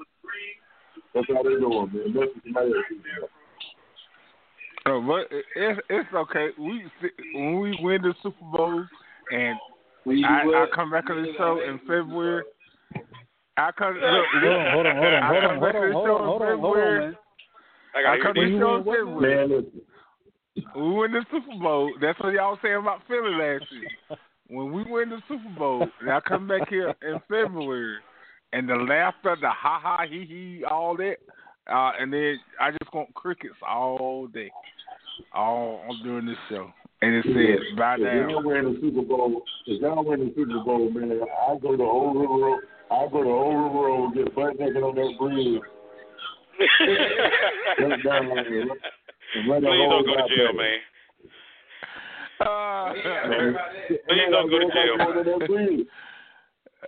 [1.15, 2.13] That's how they doing, man.
[2.13, 3.31] Messing somebody else's season up.
[4.87, 6.49] Oh, but it's it's okay.
[6.59, 6.85] We
[7.35, 8.87] when we win the Super Bowl
[9.33, 9.59] and
[10.07, 12.45] I, I come back on the show in February.
[13.59, 16.17] I come look, Hold on, hold on, hold on, hold on, hold on, hold show
[16.17, 17.01] on, in hold on, hold on, February.
[17.01, 17.17] man.
[17.95, 19.37] I I come to When the you show in February.
[19.37, 19.81] Man, listen.
[20.75, 21.93] We win the Super Bowl.
[22.01, 24.19] That's what y'all saying about Philly last year.
[24.49, 27.97] When we win the Super Bowl, and I come back here in February,
[28.53, 31.17] and the laughter, the ha ha, he he, all that,
[31.73, 34.51] uh, and then I just want crickets all day,
[35.35, 36.71] all during this show.
[37.03, 40.33] And it says, "Bow If down." y'all win the Super Bowl, if y'all win the
[40.37, 42.61] Super Bowl, man, I go to Old River Road.
[42.91, 45.61] I go to Old River Road, get butt naked on that bridge,
[47.81, 50.79] jump down there, and run Please that whole don't go to jail, man.
[52.39, 52.93] Uh,
[54.09, 54.97] Please don't go to jail.
[54.99, 55.87] Go to that bridge.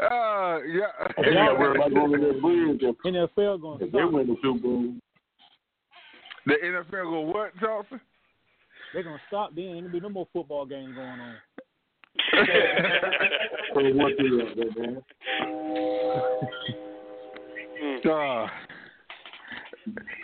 [0.00, 0.92] uh, yeah.
[1.18, 2.80] I got worried about going to that bridge.
[3.04, 4.12] NFL going to if they stop.
[4.12, 4.94] win the Super Bowl,
[6.46, 8.00] The NFL go what, Johnson?
[8.94, 9.74] They're going to stop then.
[9.74, 11.34] There'll be no more football games going on.
[13.74, 15.02] so what do you have, man?
[18.04, 18.46] Uh,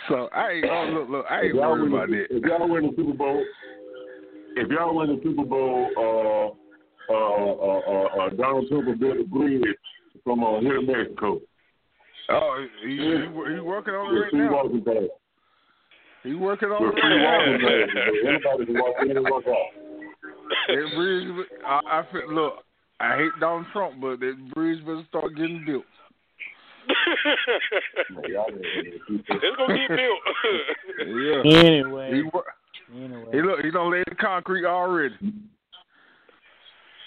[0.09, 2.37] so I ain't oh, look look I ain't worried about the, that.
[2.37, 3.44] if y'all win the Super Bowl,
[4.57, 9.18] if y'all win the Super Bowl, uh, uh, uh, uh, uh, Donald Trump will build
[9.18, 9.62] a bridge
[10.22, 11.40] from uh, here to Mexico.
[12.31, 14.53] Oh, he, he he working on it right now.
[14.53, 15.09] walking.
[16.22, 18.31] He working on it right now.
[18.31, 19.93] Anybody can walk in and walk out.
[20.68, 22.54] That bridge, I, I feel, look.
[23.00, 25.85] I hate Donald Trump, but that bridge better start getting built.
[28.11, 29.40] Man, y'all ain't gonna keep it.
[29.42, 30.20] It's gonna get built.
[31.09, 31.61] Yeah.
[31.68, 32.54] Anyway, He wor-
[32.94, 33.24] anyway.
[33.33, 35.14] he look he don't lay the concrete already.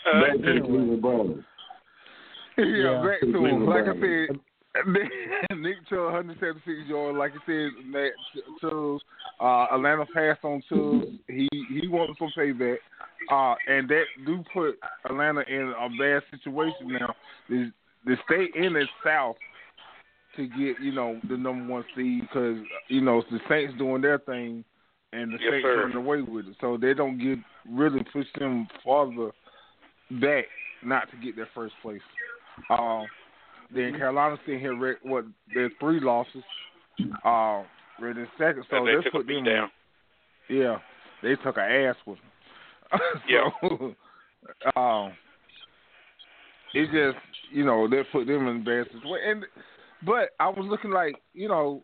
[0.05, 1.43] Uh, Back to the Cleveland
[2.57, 3.03] Yeah, Yeah.
[3.05, 3.65] back to him.
[3.65, 4.39] Like I said,
[4.87, 5.11] Nick,
[5.57, 7.17] Nick Chubb, 176 yards.
[7.17, 8.11] Like I said, Matt
[8.61, 9.01] Chubbs,
[9.41, 11.05] uh, Atlanta passed on Chubbs.
[11.27, 12.77] He he wanted some payback,
[13.31, 17.13] uh, and that do put Atlanta in a bad situation now.
[17.49, 17.71] The
[18.05, 19.35] the stay in the South
[20.35, 24.19] to get you know the number one seed because you know the Saints doing their
[24.19, 24.63] thing,
[25.13, 25.81] and the Yes, Saints sir.
[25.81, 26.55] running away with it.
[26.61, 29.31] So they don't get really push them farther
[30.21, 30.45] back
[30.83, 32.01] not to get their first place.
[32.69, 33.05] Um,
[33.73, 36.43] then Carolina sitting here, re- what there's three losses.
[37.23, 37.61] Uh,
[37.99, 39.43] right in second, so they took a beat them.
[39.45, 39.71] down.
[40.49, 40.77] Yeah,
[41.21, 42.26] they took an ass with them.
[43.27, 43.49] Yeah.
[43.61, 45.13] so, um,
[46.73, 49.29] it just you know they put them in bad situation.
[49.29, 49.45] And
[50.05, 51.83] but I was looking like you know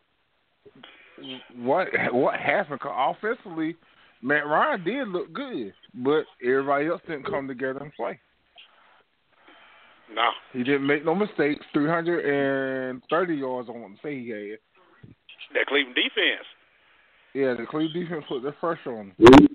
[1.57, 2.79] what what happened?
[2.79, 3.75] Cause offensively,
[4.21, 8.19] Matt Ryan did look good, but everybody else didn't come together and play.
[10.13, 10.29] No.
[10.51, 11.65] He didn't make no mistakes.
[11.73, 13.69] Three hundred and thirty yards.
[13.69, 14.59] I want to say he had.
[15.53, 16.45] That Cleveland defense.
[17.33, 19.47] Yeah, the Cleveland defense put their pressure on him.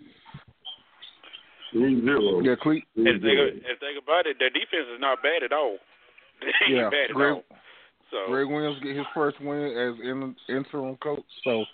[1.72, 2.40] Three, three zero.
[2.40, 5.76] Yeah, Cle- Three If they think about it, their defense is not bad at all.
[6.40, 6.88] They yeah.
[6.88, 7.44] bad at Greg, all.
[8.10, 11.24] So Gregg Williams get his first win as in, interim coach.
[11.44, 11.64] So,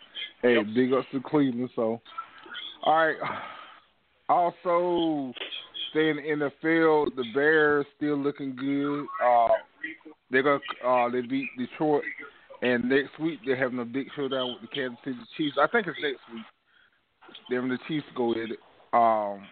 [0.43, 0.67] hey, Yep.
[0.75, 1.71] big ups to Cleveland.
[1.77, 2.01] So,
[2.85, 3.17] all right.
[4.29, 5.33] Also,
[5.91, 9.05] staying in the field, the Bears still looking good.
[9.25, 9.49] Uh,
[10.31, 12.03] they're gonna uh, they beat Detroit,
[12.63, 15.57] and next week they're having a big showdown with the Kansas City Chiefs.
[15.61, 16.43] I think it's next week.
[17.49, 18.59] They're having the Chiefs go at it.
[18.93, 19.47] Um,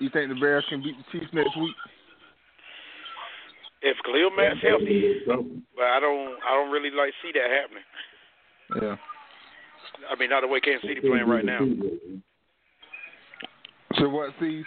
[0.00, 1.74] you think the Bears can beat the Chiefs next week?
[3.80, 7.84] if Khalil Mack's healthy, but I don't I don't really like see that happening.
[8.82, 8.96] Yeah.
[10.10, 11.60] I mean, not the way Kansas City playing right now.
[13.98, 14.62] So what, see?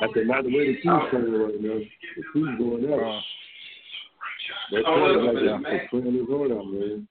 [0.00, 1.78] I said, not the way the Chiefs playing right now.
[1.80, 3.00] The Chiefs going out.
[3.00, 3.20] Uh,
[4.70, 5.90] That Oh, look, quarterback look, is Mac.
[5.90, 7.08] playing his heart out, man.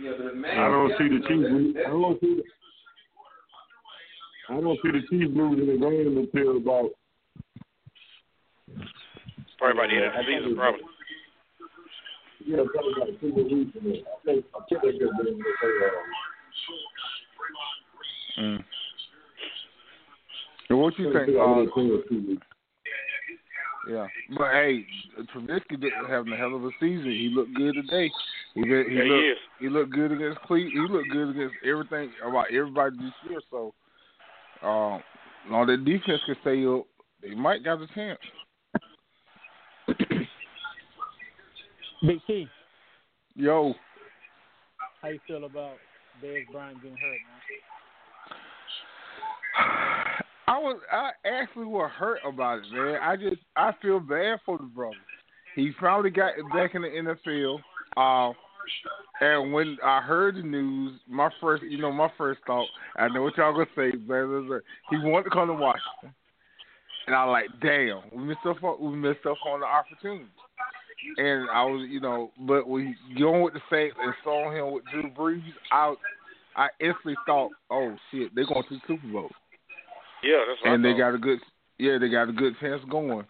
[0.00, 1.78] Yeah, but man, I don't see the Chiefs.
[1.86, 2.42] I don't see the.
[4.52, 6.90] I don't see the Chiefs losing the game until about.
[9.58, 10.80] Probably by the end of the season, probably.
[12.44, 13.72] Yeah, probably about two weeks.
[13.72, 13.94] from now.
[13.94, 15.72] I think I think they're going to be able to play.
[18.38, 18.64] Uh, mm.
[20.70, 21.26] And what you think?
[21.26, 22.46] think Uh, I'm gonna play in two weeks.
[23.90, 24.84] yeah, but hey,
[25.34, 27.10] Trubisky didn't have a hell of a season.
[27.10, 28.10] He looked good today.
[28.54, 29.38] He did, he Yeah, he is.
[29.60, 30.72] he looked good against Cleveland.
[30.72, 33.40] He looked good against everything about everybody this year.
[33.50, 33.72] So,
[34.62, 35.02] um,
[35.50, 36.86] long that defense can stay up,
[37.22, 38.20] they might got a chance.
[42.06, 42.48] Big T,
[43.34, 43.74] Yo,
[45.00, 45.76] how you feel about
[46.22, 47.38] Dez Bryant getting hurt, man?
[50.48, 52.98] I was I actually was hurt about it, man.
[53.00, 54.96] I just I feel bad for the brother.
[55.56, 57.58] He finally got back in the NFL.
[57.96, 58.32] Uh,
[59.20, 63.22] and when I heard the news, my first, you know, my first thought, I know
[63.22, 64.58] what y'all gonna say, blah, blah, blah.
[64.90, 66.14] he wanted to come to Washington,
[67.06, 70.28] and I like, damn, we missed up, on, we missed up on the opportunity.
[71.16, 74.84] And I was, you know, but when going with the Saints and saw him with
[74.92, 75.94] Drew Brees, I,
[76.54, 79.30] I instantly thought, oh shit, they're going to the Super Bowl.
[80.22, 80.74] Yeah, that's right.
[80.74, 81.40] And they got a good,
[81.78, 83.26] yeah, they got a good chance going.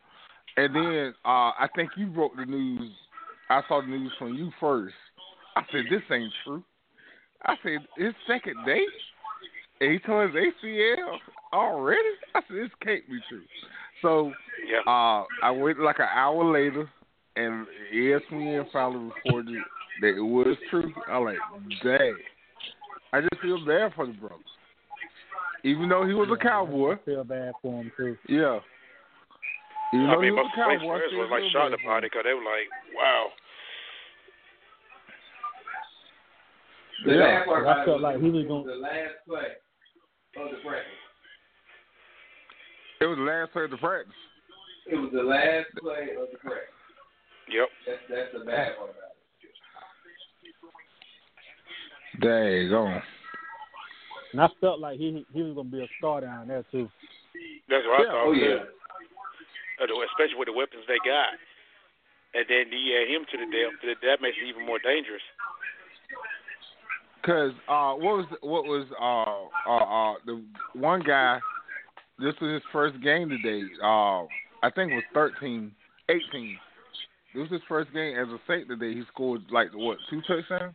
[0.57, 2.93] And then uh I think you broke the news.
[3.49, 4.95] I saw the news from you first.
[5.57, 6.63] I said, this ain't true.
[7.45, 8.89] I said, his second date?
[9.81, 11.17] And he tore his ACL
[11.53, 11.99] already?
[12.35, 13.43] I said, this can't be true.
[14.01, 14.33] So
[14.69, 14.81] yeah.
[14.91, 16.89] uh, I went like an hour later,
[17.37, 19.63] and ESPN finally reported
[20.01, 20.93] that it was true.
[21.09, 21.37] I am like,
[21.83, 22.17] dang.
[23.13, 24.37] I just feel bad for the brother.
[25.65, 26.95] Even though he was yeah, a cowboy.
[26.95, 28.17] I feel bad for him, too.
[28.29, 28.59] Yeah.
[29.95, 32.25] Even I mean, he was most a cowboy, players was like shocked about it because
[32.25, 33.29] they were like, wow.
[37.05, 38.67] The yeah, last part I felt like he was going.
[38.67, 39.59] The last play
[40.39, 40.93] of the practice.
[43.01, 44.15] It was the last play of the practice.
[44.87, 46.79] It was the last play of the practice.
[47.51, 47.69] Yep.
[47.87, 49.19] That's that's the bad part about it.
[52.23, 53.03] Dang on.
[54.33, 56.89] And I felt like he he was gonna be a star down there too.
[57.69, 58.27] That's what Yeah, I thought.
[58.27, 58.63] Oh yeah.
[59.83, 61.35] Uh, Especially with the weapons they got,
[62.39, 63.83] and then you add him to the depth.
[64.07, 65.25] That makes it even more dangerous.
[67.25, 70.43] Cause uh, what was what was uh uh uh the
[70.79, 71.39] one guy?
[72.19, 73.63] This was his first game today.
[73.83, 74.23] Uh,
[74.63, 75.73] I think it was 13,
[76.09, 76.59] 18.
[77.35, 78.95] This was his first game as a Saint today.
[78.95, 80.75] He scored like what two touchdowns?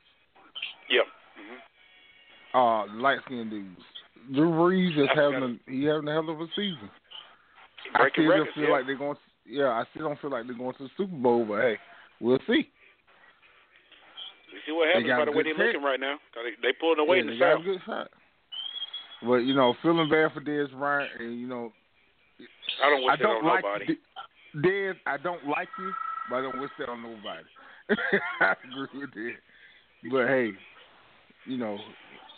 [0.90, 1.06] Yep.
[1.38, 2.58] Mm-hmm.
[2.58, 3.82] Uh, light skinned dudes.
[4.34, 6.90] Drew Brees is having a, he having a hell of a season.
[7.94, 8.72] I still records, feel yeah.
[8.72, 9.16] like they're going.
[9.16, 11.78] To, Yeah, I still don't feel like they're going to the Super Bowl, but hey,
[12.20, 12.70] we'll see.
[14.68, 16.20] See what happens by the way they're looking right now.
[16.34, 17.64] 'Cause they, they pulling away yeah, in the south.
[17.64, 18.10] good shot.
[19.24, 21.72] But you know, feeling bad for Dez Bryant, and you know,
[22.84, 23.98] I don't wish I that don't on like nobody.
[24.58, 24.94] Dez.
[25.08, 25.92] I don't like you,
[26.30, 27.48] but I don't wish that on nobody.
[28.42, 29.34] I agree with that.
[30.12, 30.52] But hey,
[31.46, 31.78] you know,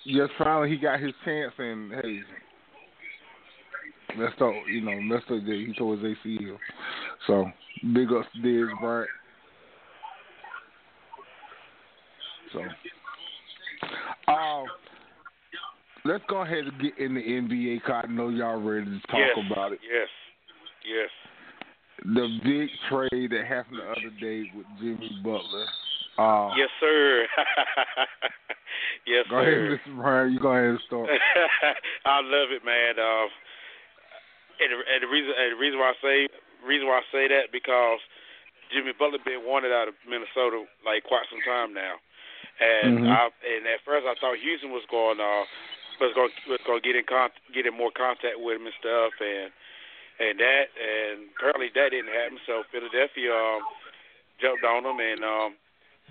[0.05, 2.19] just finally he got his chance, and hey,
[4.17, 4.53] messed up.
[4.71, 6.57] You know, messed up that he tore his ACL.
[7.27, 7.51] So
[7.93, 9.09] big ups to Dez Bryant.
[12.53, 14.65] So, um,
[16.05, 17.83] let's go ahead and get in the NBA.
[17.83, 19.45] Cause I know y'all ready to talk yes.
[19.51, 19.79] about it.
[19.83, 20.07] Yes.
[20.85, 21.09] Yes.
[22.05, 25.65] The big trade that happened the other day with Jimmy Butler.
[26.17, 27.27] Uh, yes, sir.
[29.07, 29.67] yes, go sir.
[29.67, 29.95] ahead, Mr.
[29.95, 30.33] Brian.
[30.33, 31.09] You go ahead and start.
[32.05, 32.99] I love it, man.
[32.99, 33.27] Uh,
[34.59, 36.27] and, the, and the reason and the reason why I say
[36.63, 37.99] reason why I say that because
[38.71, 41.99] Jimmy Butler been wanted out of Minnesota like quite some time now,
[42.59, 43.07] and Mhm.
[43.07, 45.45] I and at first I thought Houston was going uh
[45.99, 48.75] was going was going to get in con- get in more contact with him and
[48.79, 49.51] stuff, and
[50.19, 52.39] and that and apparently that didn't happen.
[52.45, 53.63] So Philadelphia um,
[54.39, 55.55] jumped on him, and um,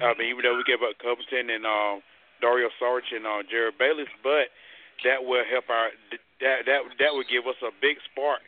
[0.00, 2.02] I mean even though we gave up Covington and um,
[2.40, 4.48] Dario Saric and uh, Jerryd Bayless, but
[5.04, 5.90] that will help our
[6.40, 8.40] that that that would give us a big spark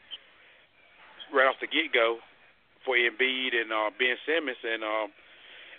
[1.33, 2.19] right off the get go
[2.85, 5.13] for Embiid and uh, Ben Simmons and um,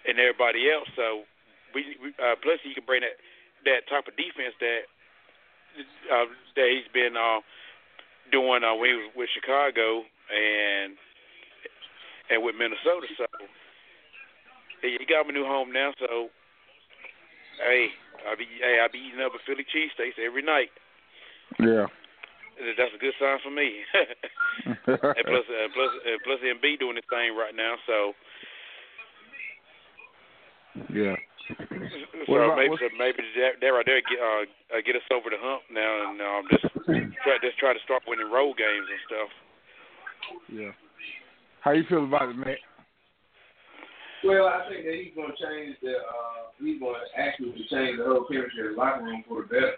[0.08, 0.90] and everybody else.
[0.96, 1.24] So
[1.74, 3.18] we, we uh, plus he can bring that
[3.66, 4.90] that type of defense that
[6.12, 7.40] uh, that he's been uh,
[8.32, 10.98] doing uh, when he was with Chicago and
[12.30, 13.08] and with Minnesota.
[13.18, 13.26] So
[14.82, 15.94] he got him a new home now.
[16.00, 16.30] So
[17.64, 17.90] hey,
[18.28, 20.72] I be hey I be eating up a Philly cheesesteaks every night.
[21.60, 21.88] Yeah.
[22.78, 23.82] That's a good sign for me.
[24.86, 27.76] and plus, uh, plus, uh, plus, Embiid doing his thing right now.
[27.88, 28.14] So,
[30.94, 31.16] yeah.
[32.28, 34.44] So about- maybe, so maybe that, that right there get uh,
[34.78, 36.66] uh, get us over the hump now, and um, just
[37.24, 39.30] try just try to start winning road games and stuff.
[40.52, 40.72] Yeah.
[41.62, 42.58] How you feel about it, Matt?
[44.24, 45.98] Well, I think that he's going to change the.
[45.98, 49.48] Uh, he's going to actually change the whole chemistry of the locker room for the
[49.50, 49.78] better.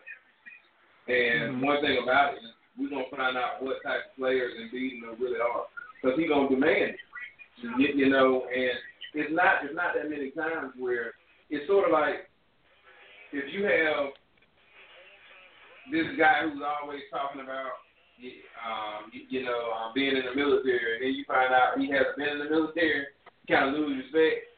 [1.08, 1.66] And Mhm.
[1.66, 5.00] one thing about it is we're going to find out what type of players Embiid
[5.00, 5.68] and them really are,
[6.02, 7.00] because he's going to demand it.
[7.78, 8.72] You, you know, and
[9.14, 11.14] it's not it's not that many times where
[11.54, 12.26] it's sort of like
[13.32, 14.10] if you have
[15.94, 17.78] this guy who's always talking about
[18.66, 21.92] um, you, you know um, being in the military, and then you find out he
[21.94, 23.06] hasn't been in the military,
[23.46, 24.50] you kind of lose respect.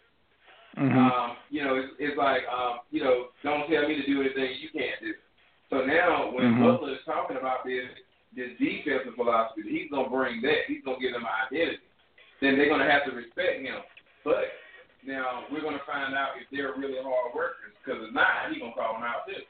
[0.75, 0.91] Mm-hmm.
[0.91, 4.59] Um, you know, it's, it's like, um, you know, don't tell me to do anything
[4.59, 5.15] you can't do.
[5.71, 6.63] So now when Mhm.
[6.63, 7.87] Butler is talking about this
[8.35, 10.67] this defensive philosophy, he's gonna bring that.
[10.67, 11.79] He's gonna give them an identity.
[12.41, 13.81] Then they're gonna have to respect him.
[14.23, 14.51] But
[15.05, 17.73] now we're gonna find out if they're really hard workers.
[17.83, 19.41] Because if not, he's gonna call them out too.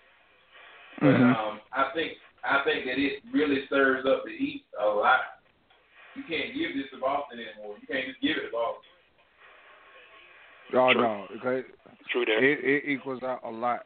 [1.00, 1.36] But Mhm.
[1.36, 5.22] um, I think I think that it really stirs up the East a lot.
[6.16, 7.78] You can't give this to Boston anymore.
[7.82, 8.84] You can't just give it to Boston.
[10.74, 11.02] Oh True.
[11.02, 11.68] no, okay.
[12.10, 12.44] True that.
[12.44, 13.86] It, it equals out a lot.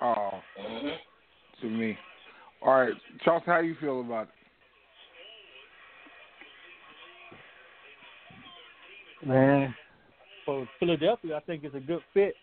[0.00, 0.96] Uh, Mm-hmm.
[1.60, 1.98] to me.
[2.62, 4.28] All right, Charles, how you feel about
[9.22, 9.26] it?
[9.26, 9.74] Man,
[10.44, 12.34] for Philadelphia, I think it's a good fit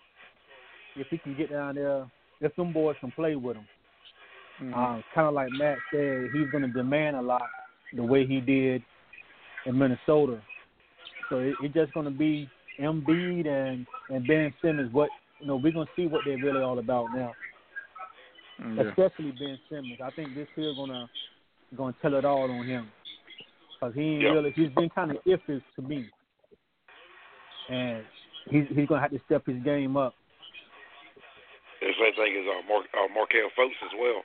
[0.95, 2.10] if he can get down there.
[2.39, 3.68] If them boys can play with him,
[4.62, 4.74] Mhm.
[4.76, 7.43] um, kind of like Matt said, he's going to demand a lot
[7.93, 8.84] the way he did
[9.66, 10.41] in Minnesota.
[11.30, 12.49] So it, it's just going to be
[12.80, 14.91] Embiid and and Ben Simmons.
[14.91, 17.36] What you know, we're going to see what they're really all about now.
[18.76, 18.84] yeah.
[18.84, 19.99] Especially Ben Simmons.
[20.04, 21.10] I think this here gonna
[21.76, 22.91] gonna tell it all on him
[23.74, 24.30] because he ain't Yeah.
[24.32, 26.06] really he's been kind of iffy to me,
[27.72, 28.03] and
[28.51, 30.13] he's he's gonna have to step his game up.
[31.80, 34.22] The same thing as uh, Mark, uh, Markelle Fultz as well.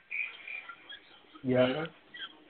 [1.41, 1.89] Yeah,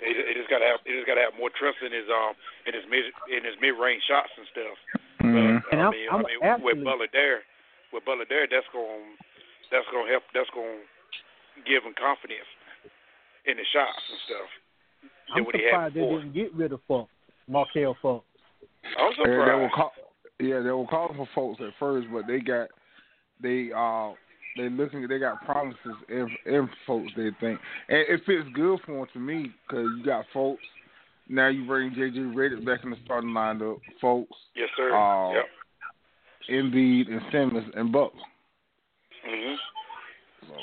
[0.03, 2.07] He, he just got to have he just got to have more trust in his
[2.11, 2.33] um
[2.67, 4.77] in his mid in his mid range shots and stuff.
[5.23, 5.63] Mhm.
[5.63, 7.39] But, And I I'm- mean, I'm I mean, actually- with Butler there,
[7.93, 9.15] with Butler there, that's gonna
[9.71, 10.23] that's going to help.
[10.33, 12.47] That's going to give him confidence
[13.45, 14.49] in the shots and stuff.
[15.35, 17.11] I'm Than what he had surprised they didn't get rid of Fultz,
[17.51, 18.23] Markelle Fultz.
[18.95, 19.73] I'm Yeah, they were surprised.
[19.75, 19.91] call,
[20.39, 22.69] yeah, they were calling for Fultz at first, but they got
[23.41, 24.11] they uh
[24.55, 25.77] they looking they got promises
[26.09, 27.59] in, in Fultz they think,
[27.89, 30.57] and it fits good for them to me because you got Fultz.
[31.29, 34.95] Now you bring JJ Redick back in the starting lineup, Fultz, Yes, sir.
[34.95, 35.45] Uh, yep.
[36.49, 38.21] Embiid and Simmons and Butler.
[39.25, 39.55] hmm
[40.47, 40.53] So,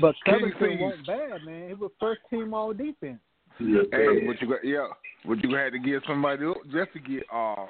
[0.00, 1.68] But Kenny Covington wasn't bad, man.
[1.68, 3.20] He was first team all defense.
[3.60, 4.22] Yes, hey, sir.
[4.26, 4.88] but you got yeah,
[5.26, 7.66] but you had to get somebody else just to get uh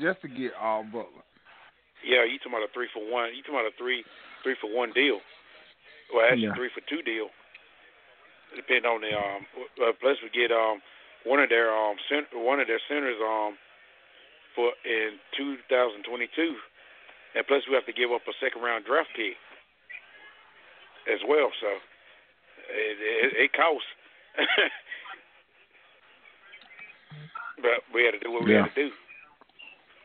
[0.00, 1.24] just to get all Butler.
[2.04, 3.30] Yeah, you talking about a three for one?
[3.34, 4.04] You talking about a three
[4.42, 5.20] three for one deal?
[6.12, 6.54] Well, actually, Yeah.
[6.54, 7.30] three for two deal.
[8.56, 9.46] Depending on the um.
[9.80, 10.82] Uh, plus, we get um
[11.24, 13.56] one of their um cent- one of their centers um
[14.54, 16.56] for in 2022,
[17.34, 19.36] and plus we have to give up a second round draft pick
[21.08, 21.48] as well.
[21.60, 21.68] So
[22.68, 23.88] it it, it costs.
[27.62, 28.62] but we had to do what we Yeah.
[28.66, 28.90] had to do.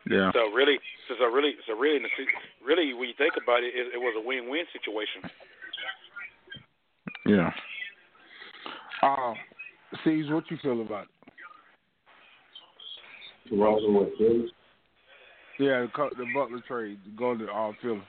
[0.09, 0.31] Yeah.
[0.31, 2.25] So really, so, so really, so really, in the, si-
[2.65, 5.21] really, when you think about it, it, it was a win-win situation.
[7.25, 7.51] Yeah.
[9.03, 9.33] Uh,
[10.03, 11.09] C's, what you feel about it?
[13.49, 14.51] Toronto what, Philly?
[15.59, 18.01] Yeah, the, the Butler trade, to go to uh, Philly.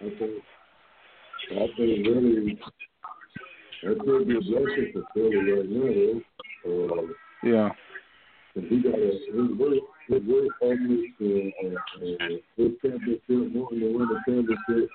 [0.00, 0.32] I think,
[1.50, 2.58] I think really,
[3.82, 6.20] that could be a blessing for Philly right now.
[6.64, 7.02] Uh,
[7.42, 7.70] Yeah.
[8.54, 13.96] Cause he got a his work his work ethic and, and, and championship wanting to
[13.96, 14.90] win the championship.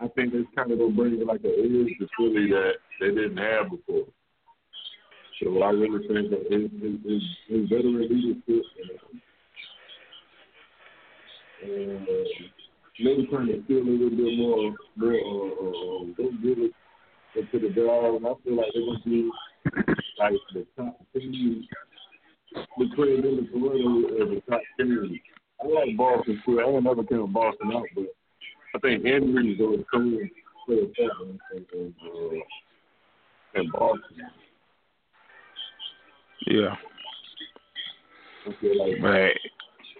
[0.00, 3.36] I think that's kind of gonna bring like an edge to Philly that they didn't
[3.36, 4.06] have before.
[5.42, 8.64] So I really think that his his, his, veteran leadership
[11.62, 12.24] and, and uh,
[13.00, 16.72] maybe trying to feel a little bit more more uh, uh, go get it
[17.36, 18.16] into the ground.
[18.16, 19.30] And I feel like they're gonna be
[20.18, 21.00] like the top
[22.54, 25.20] team between them and Toronto as the top team.
[25.60, 26.60] I like Boston too.
[26.60, 28.04] I ain't never count Boston out, but
[28.74, 30.30] I think Henry's going to play
[30.66, 34.30] play a part in, in, in, uh, in Boston.
[36.46, 36.76] Yeah.
[38.60, 39.32] Feel like But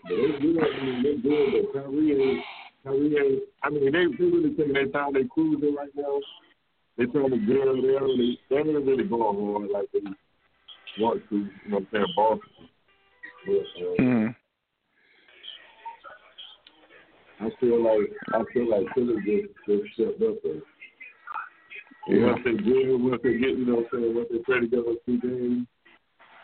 [0.08, 0.14] they.
[0.14, 1.72] I mean, they good.
[1.72, 2.44] But Kyrie.
[2.84, 3.40] Kyrie.
[3.62, 5.12] I mean, they they really taking their time.
[5.12, 6.20] They cruising right now.
[6.96, 7.46] They trying to gel.
[7.46, 8.40] They don't really.
[8.48, 10.00] They ain't really going hard like they
[10.98, 11.36] want to.
[11.36, 12.06] You know what I'm saying?
[12.16, 12.68] Boston.
[13.46, 14.34] But, uh, mm,
[17.40, 20.60] I feel like I feel like Philly just just stepped up there.
[22.08, 24.60] And once they get, once they get, you know, what I'm saying, once they play
[24.60, 25.66] together two games,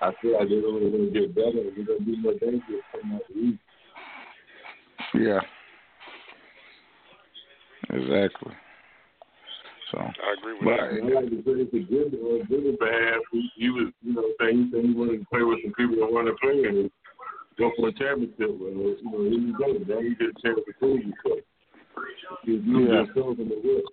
[0.00, 1.48] I feel like they're only to get better.
[1.48, 3.59] and They're to be more dangerous coming out the East.
[5.14, 5.40] yeah.
[7.90, 8.52] Exactly.
[9.95, 10.90] So, I agree with but that.
[10.99, 13.22] And like to say it's a good or good bad.
[13.30, 15.97] He, he was, you know, saying he said he wanted to play with some people
[16.03, 16.90] that want to play and
[17.59, 18.51] go for a championship.
[18.59, 19.70] Well, you know, here you go.
[19.86, 21.47] Now you get a chance to prove yourself.
[22.42, 23.07] You you Yeah.
[23.07, 23.84] yourself in the whip.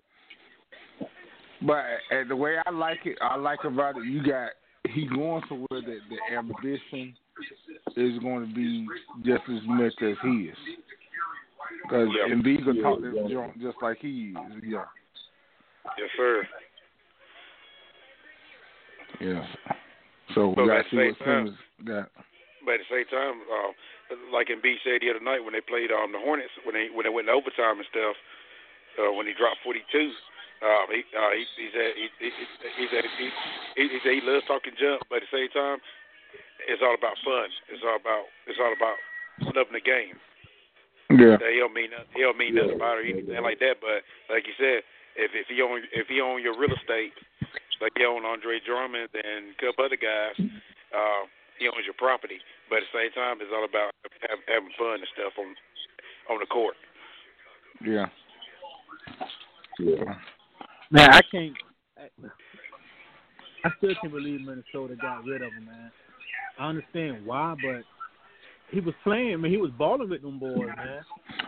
[1.61, 4.05] but and the way I like it, I like about it.
[4.05, 4.51] You got
[4.89, 7.13] he going somewhere that the ambition
[7.95, 8.87] is going to be
[9.23, 10.57] just as much as he is.
[11.83, 12.33] Because Yeah.
[12.33, 13.27] Embiid can Yeah, talk this yeah.
[13.29, 14.63] joint just like he is.
[14.63, 14.85] Yeah.
[15.97, 16.47] Yes, sir.
[19.19, 19.45] Yeah.
[20.33, 22.07] So But we got at to see the what same time- Simmons got.
[22.65, 23.71] But at the same time, uh,
[24.31, 27.05] like B said the other night when they played um the Hornets when they when
[27.05, 28.15] they went to overtime and stuff,
[29.01, 29.81] uh, when he dropped 42,
[30.61, 32.29] um, he uh, he, he said he he,
[32.77, 33.27] he said he,
[33.75, 35.81] he, he said he loves talking jump, but at the same time,
[36.69, 37.49] it's all about fun.
[37.73, 38.97] It's all about it's all about
[39.57, 40.21] loving the game.
[41.17, 41.41] Yeah.
[41.41, 43.81] He don't mean nothing, he don't mean nothing about it or anything like that.
[43.81, 47.13] But like you said, if if he own if he own your real estate,
[47.81, 50.35] like he own Andre Drummond and a couple other guys,
[50.93, 51.23] uh,
[51.59, 52.39] he owns your property.
[52.69, 53.91] But at the same time, it's all about
[54.29, 55.49] have, having fun and stuff on
[56.29, 56.75] on the court.
[57.83, 58.07] Yeah.
[59.79, 60.15] Yeah.
[60.91, 61.55] Man, I can't.
[61.97, 62.07] I,
[63.63, 65.91] I still can't believe Minnesota got rid of him, man.
[66.59, 67.83] I understand why, but
[68.71, 69.51] he was playing, man.
[69.51, 71.03] He was balling with them boys, man.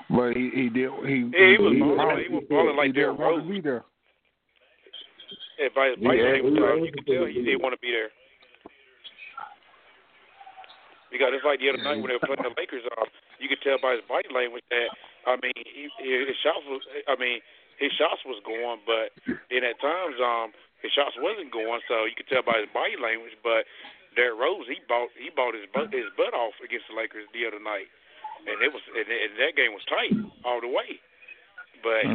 [0.09, 2.25] But he he did he Yeah, he was he, balling.
[2.27, 3.43] He was balling like Derrick Rose.
[3.43, 3.83] to be there.
[5.59, 7.73] If by his Yeah, body he language, was- uh, you could tell he didn't want
[7.73, 8.09] to be there.
[11.13, 13.05] Because it's like the other night when they were playing the Lakers, uh,
[13.37, 14.89] you could tell by his body language that
[15.29, 17.37] I mean he, his shots was I mean
[17.77, 19.13] his shots was going, but
[19.53, 20.49] then at times um
[20.81, 23.37] his shots wasn't going, so you could tell by his body language.
[23.45, 23.61] But
[24.15, 27.45] Derrick Rose he bought he bought his butt his butt off against the Lakers the
[27.45, 27.89] other night,
[28.45, 30.13] and it was and, and that game was tight
[30.45, 30.97] all the way.
[31.81, 32.05] But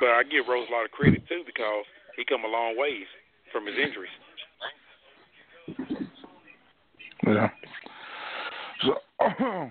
[0.00, 1.86] but I give Rose a lot of credit too because
[2.16, 3.06] he come a long ways
[3.52, 4.14] from his injuries.
[7.26, 7.48] Yeah.
[8.82, 8.94] So,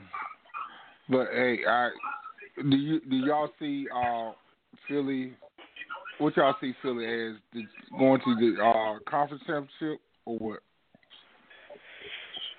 [1.09, 1.89] but hey, I
[2.57, 4.31] do you do y'all see uh
[4.87, 5.33] Philly?
[6.19, 7.63] What y'all see Philly as the,
[7.97, 10.59] going to the uh conference championship or what?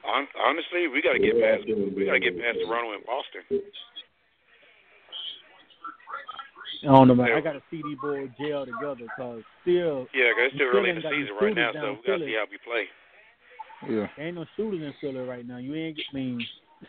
[0.05, 3.43] Honestly, we got to get past we got to get past Toronto and Boston.
[6.83, 7.33] I don't know, man.
[7.33, 10.81] I got to see these boys gel together because still Yeah, 'cause it's still Still
[10.81, 12.85] early in the season right now, so we got to see how we play.
[13.89, 14.09] Yeah.
[14.17, 15.57] there ain't no shooters in Philly right now.
[15.57, 15.99] You ain't.
[15.99, 16.47] I mean,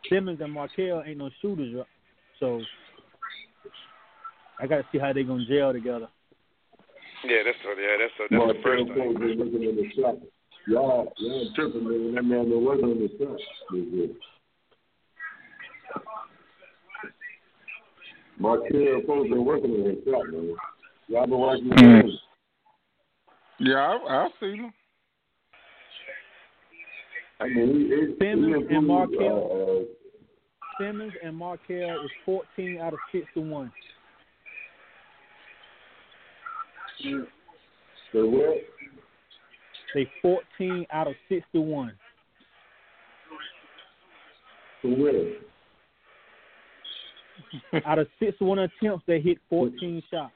[0.09, 1.85] Simmons and Markelle ain't no shooters,
[2.39, 2.61] so
[4.59, 6.07] I got to see how they gonna jail together.
[7.23, 10.29] Yeah, that's the, yeah, that's the, that's Markelle the first thing.
[10.67, 10.73] Fultz been looking in the.
[10.73, 12.15] Y'all, y'all tripping, man.
[12.15, 13.37] That man been working on the shot
[13.71, 14.07] this year.
[18.39, 20.55] Markelle Fultz been working on his shot, man.
[21.07, 22.11] Y'all been watching the game.
[23.59, 24.73] Yeah, I, I see them.
[27.39, 29.49] I mean, he, he, Simmons and improved, Markelle.
[29.51, 29.83] Uh, uh,
[30.79, 33.71] Simmons and Markelle is 14 out of six to one.
[38.13, 38.57] the what?
[39.95, 41.93] They 14 out of six to one.
[44.81, 45.35] To?
[47.85, 50.33] Out of six to one attempts, they hit 14 shots.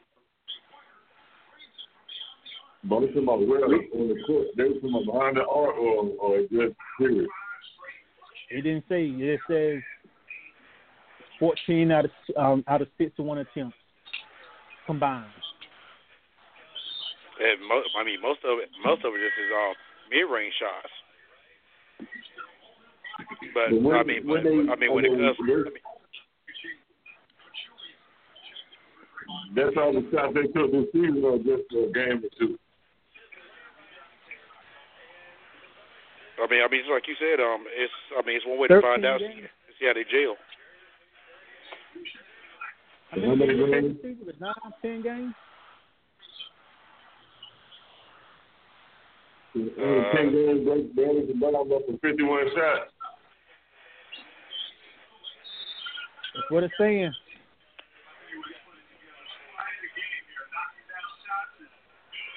[2.86, 4.48] But I'm about where on the court.
[4.56, 7.28] They talking behind the arc or, or just period.
[8.50, 9.08] It didn't say.
[9.08, 9.84] It says
[11.38, 13.76] 14 out of um, out of six to one attempts
[14.86, 15.28] combined.
[17.40, 19.74] And mo- I mean, most of it, most of it just is all
[20.12, 20.92] mid-range shots.
[23.54, 25.70] But But when- I mean, when but, they- I mean, when I it comes, I
[25.72, 25.84] mean,
[29.56, 32.58] That's all the shots they took this season or just a game or two.
[36.42, 38.68] I mean, I mean, it's like you said, um, it's, I mean, it's one way
[38.68, 39.20] to 13 find out.
[39.20, 39.48] games.
[39.80, 40.36] See how they jail.
[43.12, 43.98] I How mean, many games?
[44.26, 45.34] this nine, ten games.
[49.56, 52.92] Uh, In ten games, they only can ball up for fifty one shots.
[56.36, 57.12] That's what it's saying.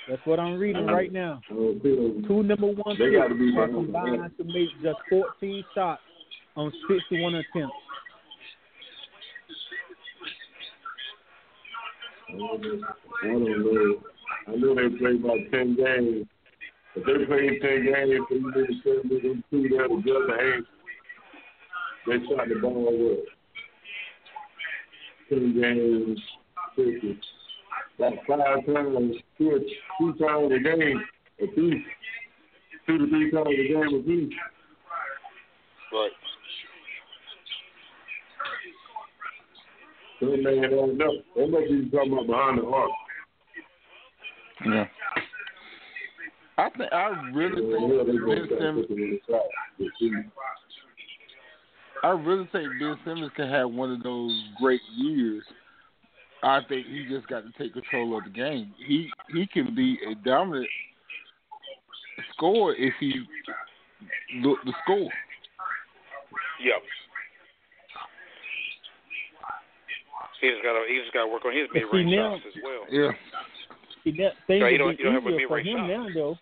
[0.09, 1.41] That's what I'm reading right now.
[1.49, 6.03] Two number one They gotta be are combined to make just 14 shots
[6.57, 7.75] on 61 attempts.
[12.29, 12.37] I
[13.29, 14.03] don't know.
[14.49, 16.27] I know they play about ten games.
[16.95, 20.55] If they play ten games, so you need to tell me them two there together
[20.55, 20.67] ain't
[22.07, 23.25] they shot the ball what?
[25.29, 26.21] Ten games,
[26.77, 27.21] fifty.
[27.99, 29.61] That's five times, two, or-
[29.99, 31.03] two times a game,
[31.41, 31.87] at least.
[32.87, 34.35] Two to three times a game at least.
[35.93, 36.11] Right.
[40.21, 41.13] That man don't know.
[41.37, 42.91] That must be talking about behind the arc.
[44.67, 44.87] Yeah.
[46.75, 48.87] I think I really think go Ben Simmons.
[48.89, 49.43] to the shot.
[49.79, 50.11] You see.
[52.03, 55.43] I really think Ben Simmons can have one of those great years.
[56.43, 58.75] I think he just got to take control of the game.
[58.87, 60.67] He he can be a dominant
[62.35, 63.13] scorer if he
[64.41, 65.11] look the score.
[66.65, 66.83] Yep.
[70.41, 72.83] He's got to he's got to work on his mid range shots as well.
[72.91, 73.13] Yeah,
[74.03, 75.87] See, that things So you don't- you don't have a mid-range shot.
[75.87, 76.37] now, though.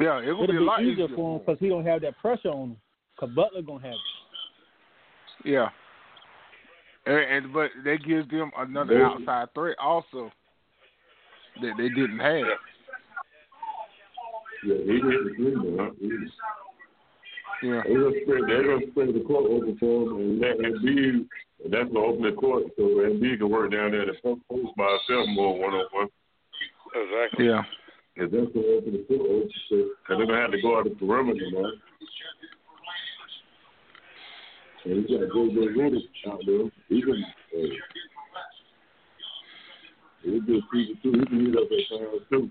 [0.00, 1.46] Yeah, it would It'll be a lot easier easier for him him.
[1.46, 2.76] because he don't have that pressure on him.
[3.18, 5.48] Cause Butler gonna have it.
[5.48, 5.68] Yeah.
[7.06, 9.06] And, and but that gives them another Yeah.
[9.08, 10.30] outside threat also
[11.62, 12.44] that they didn't have.
[14.64, 16.30] Yeah, he hit the three,
[17.62, 17.82] Yeah.
[17.86, 18.42] They're gonna spread.
[18.48, 21.26] They're gonna spread the court open for him, and let Embiid.
[21.64, 24.42] And that's gonna open the court, so Embiid can work down there in the post
[24.50, 26.08] post by himself more one on one.
[26.94, 27.46] Exactly.
[27.46, 27.62] Yeah.
[28.18, 29.76] And that's gonna open the court open, so
[30.08, 31.72] and they're gonna have to go out the perimeter, man.
[34.86, 36.70] And you got JJ Redick out there.
[36.88, 37.24] He can.
[37.52, 37.58] Uh,
[40.22, 41.12] he'll be a season too.
[41.12, 42.50] He can heat up at times too.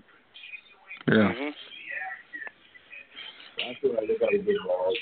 [1.08, 1.32] Yeah.
[1.34, 1.54] Mhm.
[3.58, 4.94] I feel like they got a good ball.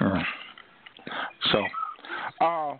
[0.00, 0.24] Uh,
[1.50, 1.66] So,
[2.40, 2.76] uh,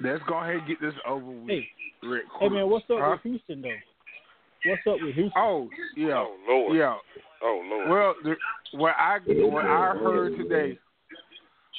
[0.00, 1.48] let's go ahead and get this over with.
[1.48, 1.70] Hey,
[2.02, 2.24] Rick.
[2.40, 3.10] hey man, what's up Huh?
[3.12, 4.70] with Houston though?
[4.70, 5.32] What's up with Houston?
[5.36, 6.76] Oh, yeah, Oh Lord.
[6.76, 6.96] yeah.
[7.42, 7.88] Oh Lord.
[7.88, 10.78] Well, the, what I what I heard today,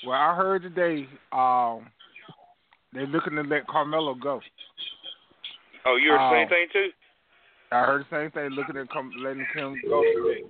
[0.04, 1.88] what I heard today, um,
[2.94, 4.42] they're looking to let Carmelo go.
[5.86, 6.90] oh, you heard the same uh, thing too?
[7.72, 10.44] I heard the same thing, looking at come, letting him go today.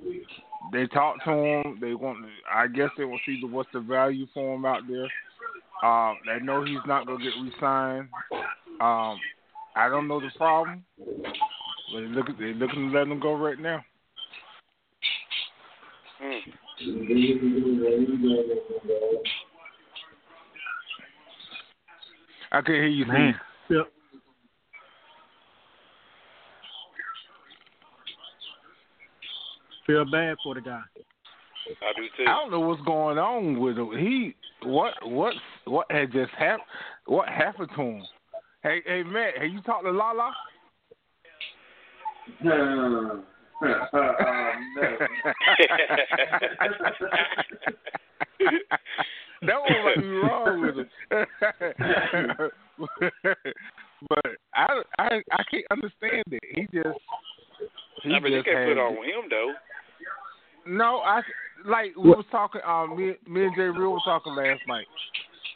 [0.71, 1.77] They talked to him.
[1.81, 2.25] They want.
[2.51, 5.09] I guess they will see the, what's the value for him out there.
[5.83, 8.07] Uh, they know he's not gonna get re-signed.
[8.79, 9.19] Um,
[9.75, 13.59] I don't know the problem, but they look they looking to let him go right
[13.59, 13.83] now.
[16.23, 16.39] Mm.
[22.51, 23.35] I can hear you, Man.
[23.69, 23.91] Yep.
[29.87, 30.81] Feel bad for the guy.
[31.81, 32.23] I do too.
[32.27, 33.91] I don't know what's going on with him.
[33.97, 35.33] He what what
[35.65, 36.67] what had just happened?
[37.05, 38.03] What happened to him?
[38.63, 40.31] Hey hey Matt, have you talked to Lala?
[42.43, 43.23] um,
[43.63, 43.71] no.
[49.41, 50.89] that one might be wrong with him.
[54.09, 56.43] but I I I can't understand it.
[56.53, 56.99] He just
[58.03, 59.53] he I mean, you just can't put it on him though.
[60.67, 61.21] No, I
[61.65, 62.61] like we was talking.
[62.65, 64.85] Um, me, me and Jay Real was talking last night.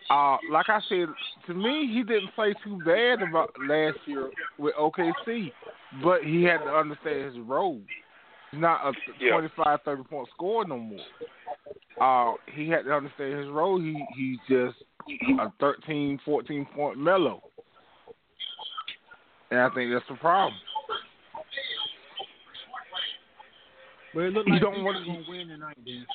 [0.10, 1.08] Uh, like I said,
[1.48, 4.30] to me, he didn't play too bad about last year
[4.60, 5.52] with OKC,
[6.04, 7.82] but he had to understand his role.
[8.52, 9.32] He's not a Yeah.
[9.32, 11.00] 25, 30 point scorer no more.
[12.00, 13.80] Uh, he had to understand his role.
[13.80, 14.84] He he's just
[15.40, 17.42] a 13, 14 point mellow,
[19.50, 20.60] and I think that's the problem.
[24.14, 26.06] But it looked You don't want- gonna win tonight, then.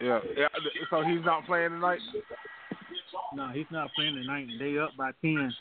[0.00, 0.48] Yeah, yeah.
[0.90, 2.00] So he's not playing tonight.
[3.34, 4.46] No, he's not playing tonight.
[4.58, 5.52] They up by ten.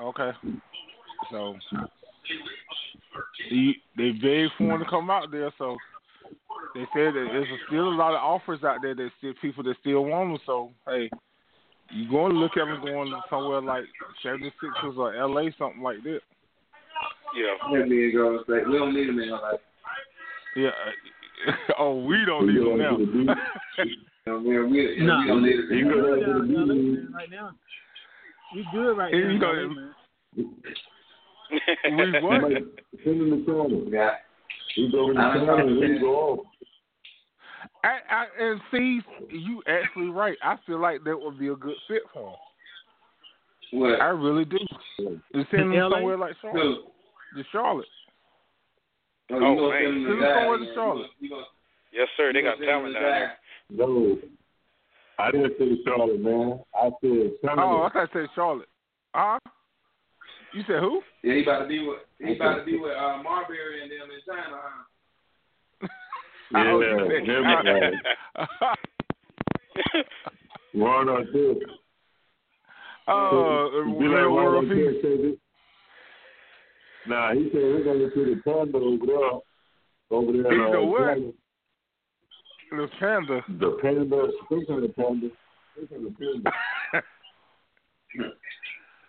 [0.00, 0.30] Okay.
[1.30, 1.56] So
[3.50, 5.52] they they begged for him to come out there.
[5.58, 5.76] So
[6.74, 8.94] they said that there's still a lot of offers out there.
[8.94, 10.38] There's still people that still want him.
[10.44, 11.08] So hey,
[11.90, 13.84] you going to look at him going somewhere like
[14.24, 16.20] 76ers or LA, something like that.
[17.36, 17.78] Yeah.
[17.78, 18.66] Let me go State.
[18.68, 19.52] We don't need him in LA.
[20.56, 20.70] Yeah.
[21.78, 22.96] oh, we don't need him now.
[22.98, 23.24] You
[24.26, 25.20] know, we, we, Nah.
[25.22, 25.68] we don't need him.
[25.70, 27.10] He We go good down to down the in LA, beach.
[27.14, 27.50] right now.
[28.54, 29.28] We good right Hey, now.
[29.28, 29.94] you in know, LA, man.
[30.36, 30.44] we
[31.50, 32.42] He what?
[32.42, 32.62] might
[33.04, 33.76] send him the corner.
[33.88, 34.10] Yeah.
[34.74, 36.00] He go in the I corner and he understand.
[36.00, 36.38] go off.
[37.84, 40.38] I, I, and see, you actually right.
[40.42, 42.36] I feel like that would be a good fit for him.
[43.80, 44.00] What?
[44.00, 44.58] I really do.
[44.98, 45.18] To
[45.50, 45.90] send him LA?
[45.96, 46.62] somewhere like Charlotte.
[47.34, 47.42] Who?
[47.42, 47.86] To Charlotte.
[49.32, 49.82] Oh, you Oh, gonna man.
[49.82, 50.96] send him Send him to die, somewhere to you Charlotte.
[51.02, 51.46] gonna- you gonna-
[51.92, 52.32] yes, sir.
[52.32, 53.38] They got gonna send talent down there.
[53.70, 54.18] No.
[55.18, 56.64] I didn't say Charlotte, man.
[56.74, 58.68] I said Oh, I thought you said Charlotte.
[59.14, 59.38] Huh?
[60.52, 61.02] You said who?
[61.22, 64.10] Yeah, he about to be with he about to be with uh, Marbury and them
[64.10, 64.60] in China.
[64.60, 64.84] Huh?
[66.54, 67.94] Oh, Yeah, you said them Charlotte.
[68.36, 68.46] guys.
[70.74, 71.60] Ron Artest.
[73.08, 74.78] Oh, He be like real Ron world peace.
[74.78, 75.38] Artest said it.
[77.08, 79.16] Nah, he said we're going to the panda over there.
[80.10, 80.52] Over there.
[80.52, 81.18] He's uh, the what?
[82.70, 83.44] The panda.
[83.58, 84.28] The panda.
[84.48, 85.28] Some kind of panda.
[85.76, 86.50] Some kind of panda.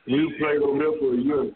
[0.06, 1.52] He played over there for a year.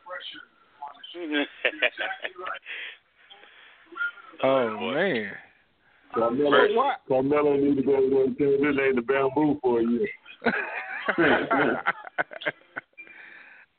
[4.43, 5.31] Oh man.
[6.13, 9.83] Carmelo, Carmelo need to go over there and tell this ain't the bamboo for a
[9.89, 10.07] year.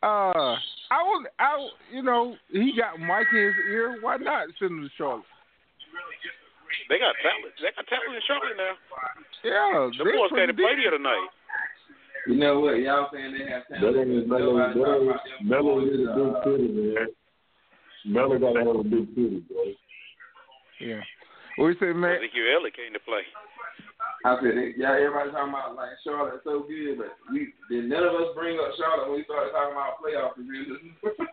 [0.03, 0.55] uh,
[0.91, 3.99] I would, I, you know, he got Mike in his ear.
[4.01, 5.25] Why not send him to Charlotte?
[6.89, 7.53] They got talent.
[7.61, 8.75] They got talent in Charlotte now.
[9.45, 11.29] Yeah, the boys got to play the other night.
[12.27, 12.79] You know what?
[12.81, 13.97] Y'all saying they have talent.
[13.97, 14.57] That ain't Melo.
[14.57, 17.07] Nobody talking about That them Melo boys, is a big city, man.
[18.07, 19.65] Melo gotta have a big city, bro.
[20.81, 21.03] Yeah.
[21.57, 22.23] What you say, man?
[22.23, 23.27] Ezekiel Elliott came to play.
[24.25, 28.15] I said, yeah, everybody talking about like Charlotte so good, but we did none of
[28.15, 30.95] us bring up Charlotte when we started talking about playoff divisions.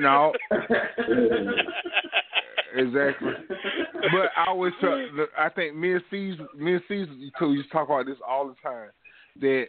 [0.00, 0.32] No,
[2.76, 3.32] exactly.
[3.48, 7.54] But I always, uh, tell, look, I think me and Caesar, me and Caesar, too,
[7.54, 8.90] used to talk about this all the time.
[9.40, 9.66] That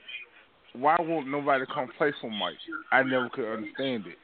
[0.73, 2.55] why won't nobody come play for Mike?
[2.91, 4.17] I never could understand it.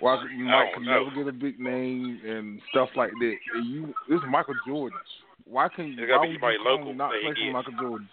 [0.00, 3.36] Why Mike could oh, never get a big name and stuff like that?
[3.54, 4.98] And you, this is Michael Jordan.
[5.48, 5.96] Why can you?
[5.96, 7.52] There gotta Why be would somebody you come local not that he play for get.
[7.52, 8.08] Michael Jordan?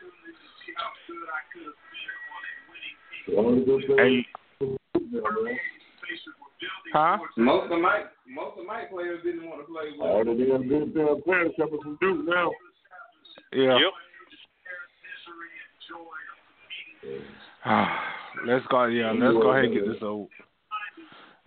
[3.28, 4.24] The only good thing,
[4.62, 5.60] And,
[6.94, 7.18] huh?
[7.38, 10.02] most of the Mike, most of the Mike players didn't want to play with.
[10.02, 12.52] all the damn good damn players coming from Duke now.
[13.54, 13.78] Yeah.
[13.78, 13.94] Yep.
[17.68, 18.00] Ah,
[18.46, 18.86] let's go.
[18.86, 20.28] Yeah, let's go ahead and get this over.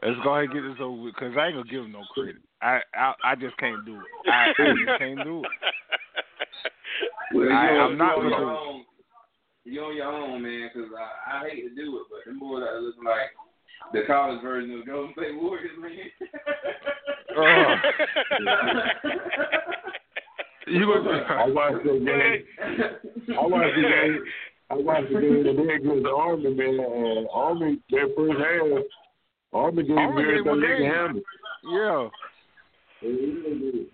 [0.03, 2.43] Let's go ahead and get this over because I ain't gonna give him no credit.
[2.63, 4.31] I I, I just can't do it.
[4.31, 5.51] I, I just can't do it.
[7.35, 8.53] Well, I- you're, I'm not you're on gonna your do it.
[8.69, 8.85] own.
[9.65, 12.63] You're on your own, man, because I, I hate to do it, but them boys
[12.63, 13.31] are looking like
[13.93, 16.11] the college version of Golden State Warriors, man.
[17.37, 17.77] Uh,
[20.67, 22.45] you gonna I watched the game.
[23.39, 24.25] I watched the game.
[24.71, 26.81] I watched the game today against the Army, man.
[26.81, 28.83] And Army, their first half,
[29.53, 30.91] Army gave Army Mary gave them a Leg game.
[30.91, 31.23] handle.
[31.73, 32.09] yeah.
[33.03, 33.87] They really did.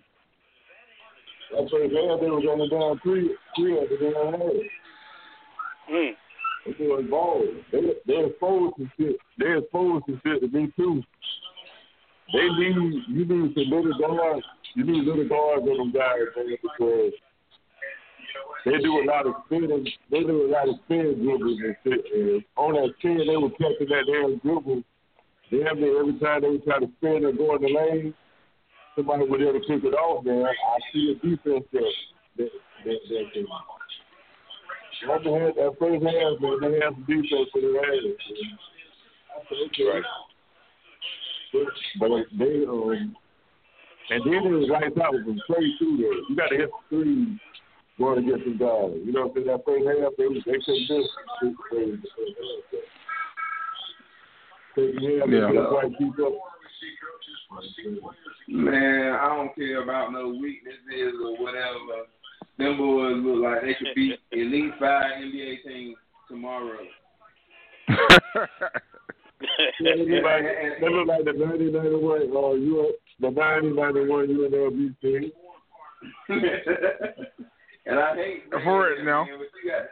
[1.51, 4.51] That first half, they was on down three, three at the damn half.
[5.91, 6.11] Mm.
[6.65, 7.45] They doing balls.
[7.71, 9.17] They they exposed to shit.
[9.37, 11.03] They exposed to shit to me too.
[12.33, 14.45] They need you need some little guards.
[14.75, 17.13] You need little guards on them guys, man, because
[18.65, 19.87] they do a lot of spinning.
[20.09, 22.43] They do a lot of spin dribbles and shit.
[22.57, 24.81] On that spin, they were catching that damn dribble.
[25.51, 28.13] Damn near every time they would try to spin or go in the lane,
[28.95, 30.45] somebody would ever pick it off, man.
[30.45, 31.91] I see a defense that
[32.37, 32.49] that
[32.85, 33.45] that, that can
[35.09, 38.03] Army had that first half, man, they had some defense for their ass.
[38.03, 38.57] man.
[39.67, 39.83] Okay.
[39.83, 40.03] Right.
[41.51, 41.67] But,
[41.99, 43.15] but they, um,
[44.09, 45.97] and then it was lights out from play too.
[45.97, 47.39] There, you got to hit the three
[47.97, 48.91] going to get some guys.
[49.03, 49.47] You know, what I'm saying?
[49.47, 50.99] that first half, they they couldn't do
[54.75, 54.99] it.
[54.99, 55.51] Yeah, Yeah.
[55.51, 55.65] yeah.
[55.69, 56.33] Quite keep up.
[58.47, 62.07] Man, I don't care about no weaknesses or whatever.
[62.57, 65.97] Them boys look like they could beat at least five NBA teams
[66.29, 66.79] tomorrow.
[69.79, 70.43] Yeah, they look like,
[70.79, 75.31] they look like the 1991, uh, you, the 1991 UNLV team.
[77.85, 79.25] and I hate For it now.
[79.25, 79.85] man, but you got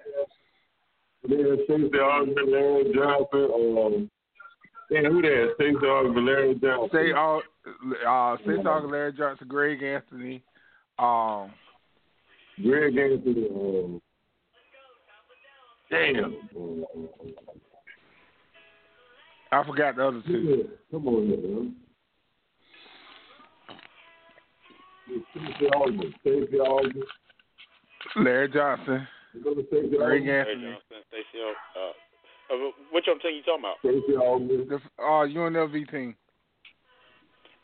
[1.30, 4.09] Then Stacey Larry Johnson, um,
[4.90, 5.54] yeah, who that?
[5.56, 6.90] Stacey Augmon, Larry Johnson.
[6.92, 7.42] Say all.
[8.08, 10.44] Uh, say talking Larry Johnson, Greg Anthony.
[11.00, 11.52] Um,
[12.62, 14.02] Greg Anthony, um,
[15.90, 16.36] damn.
[19.52, 20.70] I forgot the other two.
[20.92, 21.76] come on, man.
[25.32, 27.04] Stacey Augmon, Stacey Augmon.
[28.18, 30.26] Larry Johnson, You know Stacey Greg Augmon?
[30.26, 30.62] Hey, Anthony.
[30.64, 31.94] Johnson, Stacey, uh,
[32.52, 32.56] uh,
[32.91, 33.82] which other team you talking about?
[33.84, 36.16] The uh, UNLV team.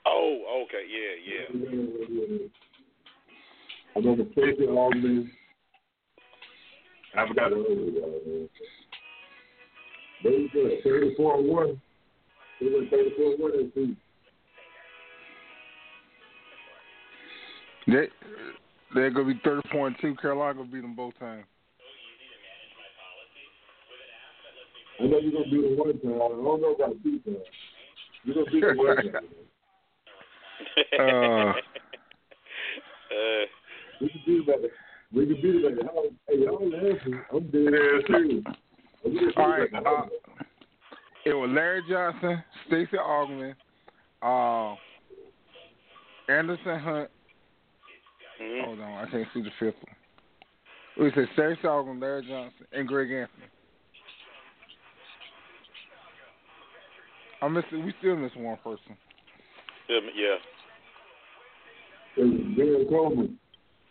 [0.06, 2.48] Oh, okay, yeah, yeah.
[3.96, 5.30] I remember Stacey Augmon.
[7.18, 8.50] I forgot the.
[10.24, 10.50] They.
[10.84, 11.82] 34 and 1.
[12.60, 13.98] They 34 and 1 in season.
[17.88, 18.08] They
[18.94, 20.16] they're gonna be thirty four and two.
[20.16, 21.46] Carolina gonna beat them both times.
[25.00, 26.16] I know you're going to do it one time.
[26.16, 27.38] I don't know about two times.
[28.24, 29.28] You're going to do it one time.
[31.00, 31.54] Uh.
[33.10, 33.46] uh,
[34.02, 34.70] We can do it at the,
[35.14, 36.14] we can do it at the house.
[36.28, 37.22] Hey, y'all laughing.
[37.34, 38.44] I'm dead ass serious.
[39.04, 39.70] We can do it All right.
[39.74, 40.06] Uh,
[41.26, 43.56] it was Larry Johnson, Stacey Augmon,
[44.22, 44.76] uh,
[46.32, 47.10] Anderson Hunt.
[48.42, 48.66] mhm.
[48.66, 49.96] Hold on, I can't see the fifth one.
[50.98, 53.48] We said Stacey Augmon, Larry Johnson, and Greg Anthony.
[57.42, 57.68] I missed.
[57.72, 58.98] We still miss one person.
[59.88, 60.36] Yeah, yeah.
[62.56, 63.38] Bill Coleman.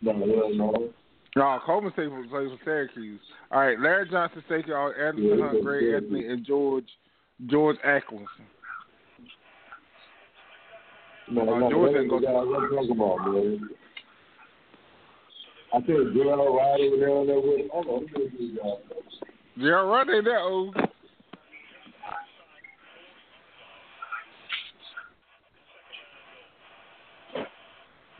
[0.01, 0.89] No, no.
[1.35, 3.19] No, Coleman played for, played for Syracuse.
[3.51, 5.95] All right, Larry Johnson, Stacey, Anderson Yeah, Hunt, Greg yeah.
[5.97, 6.87] Anthony, and George
[7.47, 8.27] George Atkinson.
[11.31, 13.69] No, Uh, no, George that ain't ain't go- guy I'm talking about, man.
[15.71, 17.71] I think Gerald Ryder was down there with.
[17.71, 19.29] Hold on, let me see these guys.
[19.59, 20.75] Gerald Rudd ain't that old.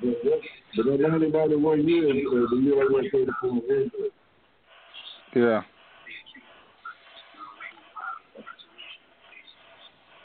[0.02, 0.42] But that-
[0.84, 4.12] but that 1991 year is uh, the year I went to the full injury.
[5.36, 5.62] Yeah.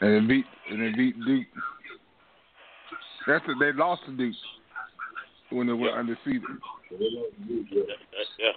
[0.01, 1.47] And they beat and they beat Duke.
[3.27, 3.57] That's it.
[3.59, 4.35] They lost to Duke
[5.51, 5.97] when they were Yeah.
[5.99, 6.43] undefeated.
[6.91, 7.83] So they lost to Duke, yeah.
[8.39, 8.53] yeah.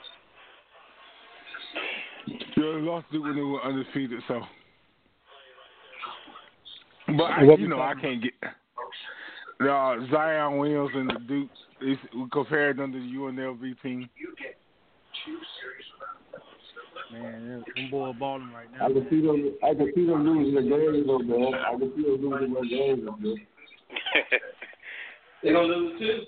[2.28, 4.22] Yeah, they lost to Duke when they were undefeated.
[4.28, 4.42] So,
[7.08, 8.34] but I, you know I can't get
[9.62, 11.50] uh, Zion Williams and the Duke.
[11.82, 14.10] It's, we compared them to the UNLV team.
[17.12, 18.86] Man, them boy balling right now.
[18.88, 19.54] I can see them.
[19.64, 21.66] I can see them losing the games up there.
[21.66, 23.36] I can see them losing their games up there.
[25.44, 26.24] They gonna lose too.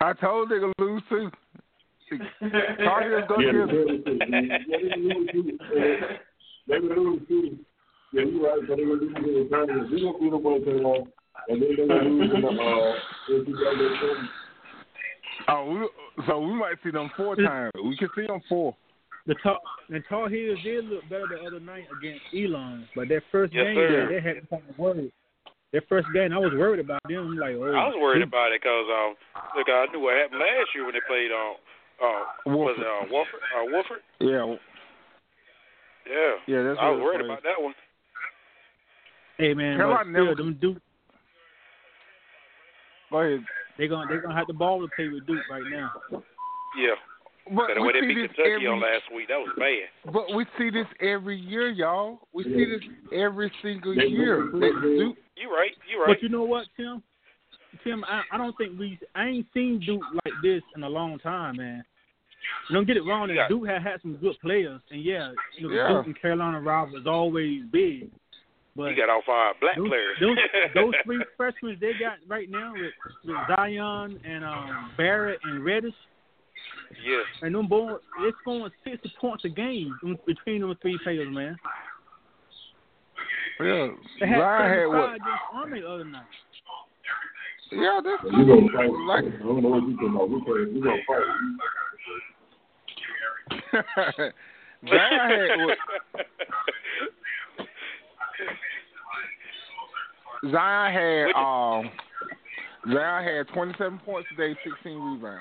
[0.00, 1.30] I told they gonna lose too.
[2.84, 3.68] Tar Heels go Yeah, get 'em.
[3.68, 4.02] they lose
[5.32, 5.48] too.
[6.68, 7.58] Lose too.
[8.12, 8.60] Yeah, you're right.
[8.68, 9.90] But they will lose in the tournament.
[9.90, 11.12] We gonna beat them both in one,
[11.48, 12.94] and then they gonna the uh,
[15.48, 17.72] Oh, we, so we might see them four times.
[17.82, 18.76] We can see them four.
[19.26, 19.58] The tall
[19.88, 23.64] the Tar Heels did look better the other night against Elon, but their first Yes,
[23.66, 24.08] game, sir.
[24.08, 25.12] they, they had me kind of worried.
[25.72, 27.18] Their first game, I was worried about them.
[27.32, 29.14] I'm like, oh, I was worried about it because um,
[29.56, 31.54] look, I knew what happened last year when they played um,
[32.02, 33.42] uh, was it uh, Wofford?
[33.54, 34.02] Uh, Wofford?
[34.20, 34.56] Yeah,
[36.06, 36.34] Yeah.
[36.46, 37.30] yeah, that's I what was worried was.
[37.30, 37.74] about that one.
[39.38, 40.78] Hey man, Carolina but still, never- them Duke,
[43.12, 43.44] Go ahead.
[43.78, 45.92] they gonna they're gonna have the ball to play with Duke right now.
[46.76, 46.94] Yeah.
[47.54, 49.50] But the we way they see beat this Kentucky every, on last week, that was
[49.58, 50.12] bad.
[50.12, 52.20] but we see this every year, y'all.
[52.32, 52.80] We see this
[53.12, 54.44] every single year.
[54.44, 54.98] lose, That man.
[54.98, 55.72] Duke, You right.
[55.90, 56.06] You right.
[56.08, 57.02] But you know what, Tim?
[57.82, 61.18] Tim, I, I don't think we I ain't seen Duke like this in a long
[61.18, 61.84] time, man.
[62.72, 63.28] Don't get it wrong.
[63.28, 63.48] Yeah.
[63.48, 65.88] Duke had had some good players, and yeah, you know, Yeah.
[65.88, 68.08] Duke and Carolina rival is always big.
[68.74, 70.16] But you got all five black those, players.
[70.20, 70.36] those,
[70.74, 72.92] those three freshmen they got right now with,
[73.24, 75.92] with Zion and um, Barrett and Reddish,
[77.04, 77.26] yes.
[77.42, 81.58] and them boys, it's going sixty points a game in- between them three players, man.
[83.60, 83.88] yeah,
[84.20, 85.18] They had Zion had what?
[85.52, 86.22] Army the other night.
[87.72, 88.90] Yeah, that's You gonna fight?
[89.06, 90.30] like I don't know what you talking about.
[90.30, 91.26] We can, we gonna fight.
[94.88, 95.78] Zion had what?
[100.50, 101.90] Zion had um
[102.92, 105.40] Zion had 27 points today, 16 rebounds.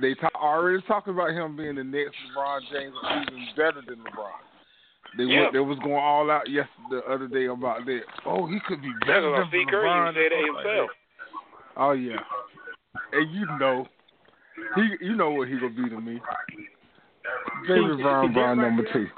[0.00, 3.98] They ta- already talking about him being the next LeBron James, or even better than
[3.98, 4.30] LeBron.
[5.16, 5.40] They Yeah.
[5.42, 8.02] went, they was going all out yesterday, the other day about that.
[8.26, 9.70] Oh, he could be better than Steve LeBron.
[9.70, 10.90] Curry even said that like himself.
[11.76, 12.18] Oh yeah,
[13.12, 13.86] and you know,
[14.74, 16.20] he you know what he gonna be to me.
[17.68, 19.08] Baby Brown Brown number two.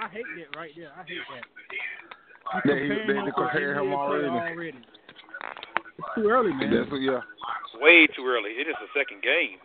[0.00, 0.90] I hate that right there.
[0.96, 1.44] I hate that.
[2.64, 4.26] They, You they, comparing they him compare him already.
[4.28, 4.78] already.
[5.98, 6.74] It's too early, man.
[6.74, 7.20] That's what, yeah.
[7.80, 8.50] Way too early.
[8.50, 9.58] It is the second game,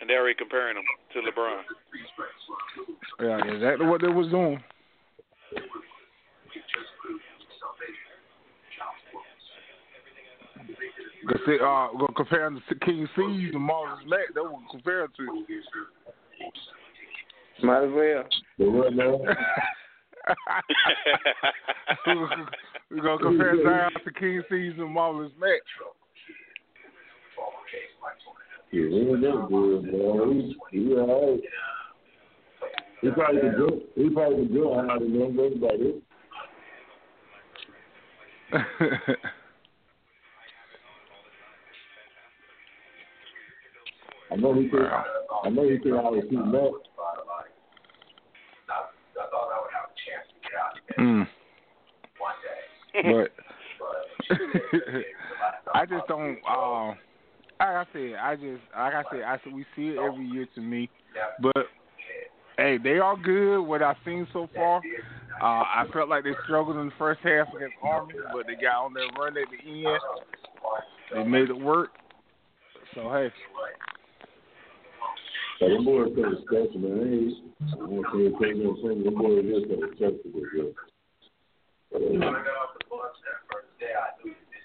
[0.00, 0.84] and they're already comparing him
[1.14, 1.62] to LeBron.
[3.20, 4.62] Yeah, exactly what they was doing.
[11.28, 14.34] Cause they, uh, go compare him to King C's and Moses Mack.
[14.34, 15.44] They were compared to.
[17.62, 18.24] Might as well.
[18.58, 19.20] But right now,
[22.90, 25.60] We're gonna compare Zion to King C's and Marvelous Mack.
[28.72, 30.54] yeah, he ain't that good, man.
[30.70, 31.40] He, he all right.
[33.00, 33.82] He probably the good.
[33.96, 35.36] He probably the good out of them.
[35.36, 35.96] That's about it.
[44.30, 44.86] I know he can.
[45.44, 46.70] I know he can out of shoot Matt.
[51.02, 51.26] Mm.
[53.04, 53.32] But
[55.74, 56.38] I just don't.
[56.48, 56.96] Um,
[57.58, 60.46] like I said, I just like I said, I said we see it every year
[60.54, 60.90] to me.
[61.40, 61.66] But
[62.58, 63.62] hey, they are good.
[63.62, 64.78] What I've seen so far,
[65.40, 68.84] uh, I felt like they struggled in the first half against Army, but they got
[68.84, 70.00] on their run at the end.
[71.14, 71.90] They made it work.
[72.94, 73.28] So hey,
[75.60, 76.98] So them boys kind of special, man.
[76.98, 77.34] They ain't,
[77.72, 79.04] I won't say it take no sense.
[79.04, 80.62] Them boys is kind of acceptable, yeah.
[80.64, 81.81] But, uh,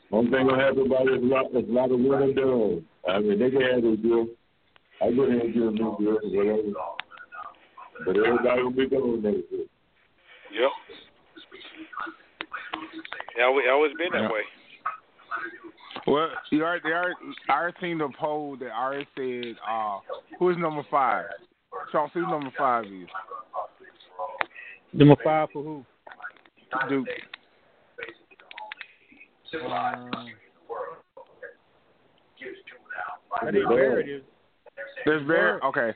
[0.09, 2.85] One thing gonna happen about it is a lot, is a lot of winning done.
[3.09, 4.27] I mean, they can have their deal.
[5.01, 6.73] I go ahead and give them new deal, whatever.
[8.05, 9.65] But everybody will be going next year.
[10.53, 10.71] Yep.
[13.37, 14.31] Yeah, always, always been that Yeah.
[14.31, 14.43] way.
[16.07, 17.15] Well, you already, they already,
[17.49, 19.99] I already seen the poll that already said, uh,
[20.39, 21.25] who is number five?
[21.91, 23.09] Sean, who number five is?
[24.93, 25.85] Number five for who?
[26.89, 27.07] Duke.
[29.65, 30.11] Um,
[33.41, 34.21] I think Barrett is.
[35.05, 35.63] There's Barrett.
[35.63, 35.93] Okay.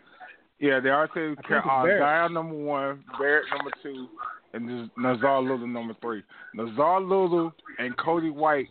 [0.59, 1.36] Yeah, there are two.
[1.39, 4.07] I think uh, Dial number one, Barrett number two,
[4.53, 6.24] and there's Nassir Little number three.
[6.55, 8.67] Nassir Little and Coby White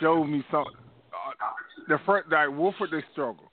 [0.00, 0.72] showed me something.
[1.12, 1.46] Uh,
[1.88, 3.50] the first, like Wofford, they struggle.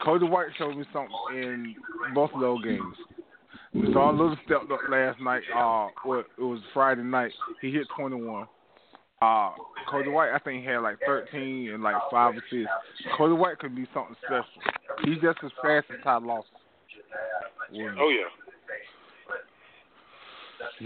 [0.00, 1.74] Coby White showed me something in
[2.14, 2.96] both of those games.
[3.76, 5.42] Nassir Little stepped up last night.
[5.54, 7.32] Uh, well, it was Friday night.
[7.60, 8.46] He hit 21.
[9.22, 9.50] Uh,
[9.90, 12.68] Coby White, I think he had like 13 and like five assists.
[13.18, 14.44] Coby White could be something special.
[15.04, 16.50] He's just as fast as Ty Lawson.
[17.72, 17.98] Williams.
[18.00, 18.28] Oh yeah.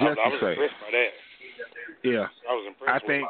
[0.03, 0.51] I, Just I to was say.
[0.53, 1.11] impressed by that.
[2.05, 2.27] Yeah.
[2.49, 3.05] I was impressed.
[3.05, 3.29] I think.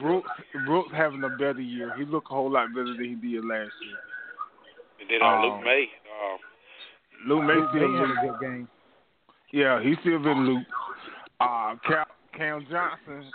[0.00, 0.30] Brooks
[0.66, 1.94] Brooks having a better year.
[1.98, 4.00] He looked a whole lot better than he did last year.
[5.00, 5.88] And then uh, um, Luke Maye.
[6.08, 6.36] Uh,
[7.26, 8.68] Luke Maye Luke still Maye had a good game.
[9.52, 10.66] Yeah, he's still been Luke.
[11.40, 12.04] Uh, Cam,
[12.36, 13.30] Cam Johnson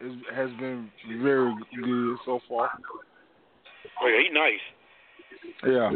[0.00, 0.90] is, has been
[1.22, 2.70] very good so far.
[4.02, 4.60] oh yeah, he nice.
[5.66, 5.90] Yeah.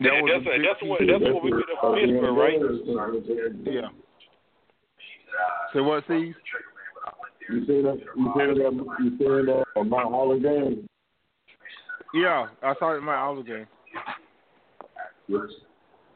[0.00, 1.06] That And was that's a big that's what key.
[1.10, 2.60] that's what we did for Pittsburgh, right?
[3.64, 3.88] Yeah.
[5.72, 6.34] So what, Steve?
[7.50, 7.98] You see that?
[8.16, 8.72] You see that?
[9.00, 9.64] You see that?
[9.84, 10.88] Mount Holland game?
[12.14, 13.66] Yeah, I saw it in my other game.
[15.28, 15.40] Yes.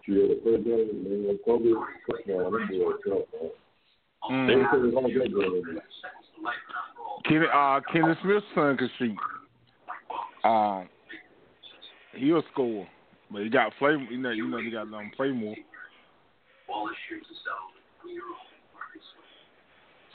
[0.09, 1.65] Yeah, the first game, man, Kobe,
[2.27, 3.51] man, them boys tough, man.
[4.47, 4.71] They Mm.
[4.71, 5.81] said it's all good game.
[7.25, 9.17] Kenny, uh, Kenny Smith's son can shoot.
[10.45, 10.89] Um,
[12.15, 12.87] he'll score,
[13.31, 13.97] but he got play.
[14.11, 15.57] You know, you know, he got um, play more.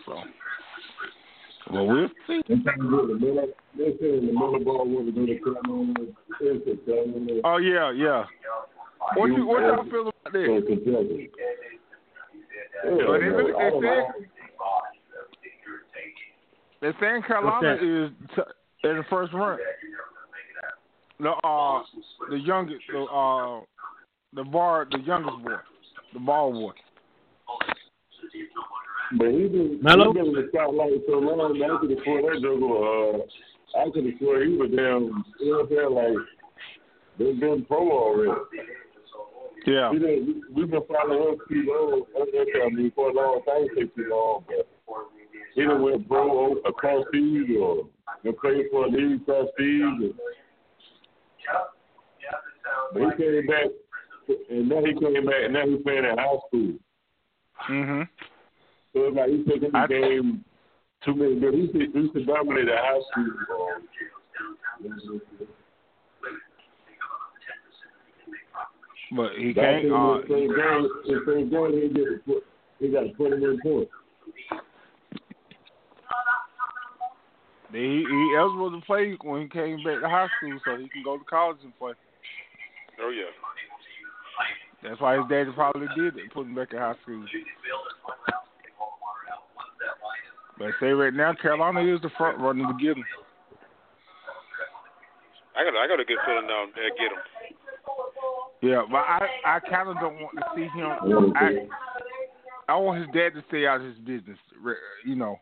[0.06, 0.14] So,
[1.72, 2.42] well, we'll see.
[2.48, 3.54] They to.
[3.78, 5.22] They going to
[7.30, 7.42] a.
[7.44, 8.26] Oh yeah, yeah.
[9.16, 11.28] What you what y'all feel about So that?
[12.84, 14.28] Yeah, But they man, really- they don't said-
[16.82, 18.04] They're saying Carolina What's that?
[18.06, 19.60] is t- in the first round.
[21.20, 21.82] The uh,
[22.30, 23.62] the youngest, the uh,
[24.34, 25.56] the bar, the youngest boy,
[26.14, 26.74] the ball boy.
[29.18, 30.12] But he been Melo?
[30.14, 31.58] he been in the spotlight so long.
[31.58, 33.24] man, I could have swore that juggle.
[33.74, 35.24] Uh, I could have swore he was damn.
[35.40, 35.94] You know what I'm saying?
[35.96, 36.28] Like
[37.18, 38.32] they've been pro already.
[39.68, 39.92] Yeah.
[39.92, 42.04] We been we've been following him too long.
[42.16, 44.46] I mean, for a long time, take too long.
[44.48, 44.66] But
[45.56, 47.86] he done went pro across seas or
[48.24, 49.84] they played for a league across seas.
[49.84, 50.14] And,
[52.94, 53.66] but he came back,
[54.50, 56.74] and now he came back, and now he's playing at high school.
[57.70, 58.10] Mhm.
[58.94, 60.46] So it's like he taking the I- game
[61.04, 61.36] too many.
[61.36, 63.32] But he used to, he used to dominate at high school.
[64.86, 65.48] Um,
[69.16, 69.86] But he Back can't.
[69.86, 72.44] in Uh, the same game, the same game, he get
[72.80, 73.90] he got a twenty one point.
[77.72, 81.04] he he eligible to play when he came back to high school, so he can
[81.04, 81.94] go to college and play.
[83.02, 83.32] Oh yeah.
[84.84, 87.26] That's why his daddy probably did it, put him back in high school.
[90.58, 93.06] But say right now, Carolina is the front runner to get him.
[95.56, 96.90] I got I got a good feeling down there.
[96.98, 97.22] Get him.
[98.62, 100.90] Yeah, but I I kind of don't want to see him.
[101.38, 101.68] I
[102.68, 104.40] I want his dad to stay out of his business.
[105.06, 105.40] You know.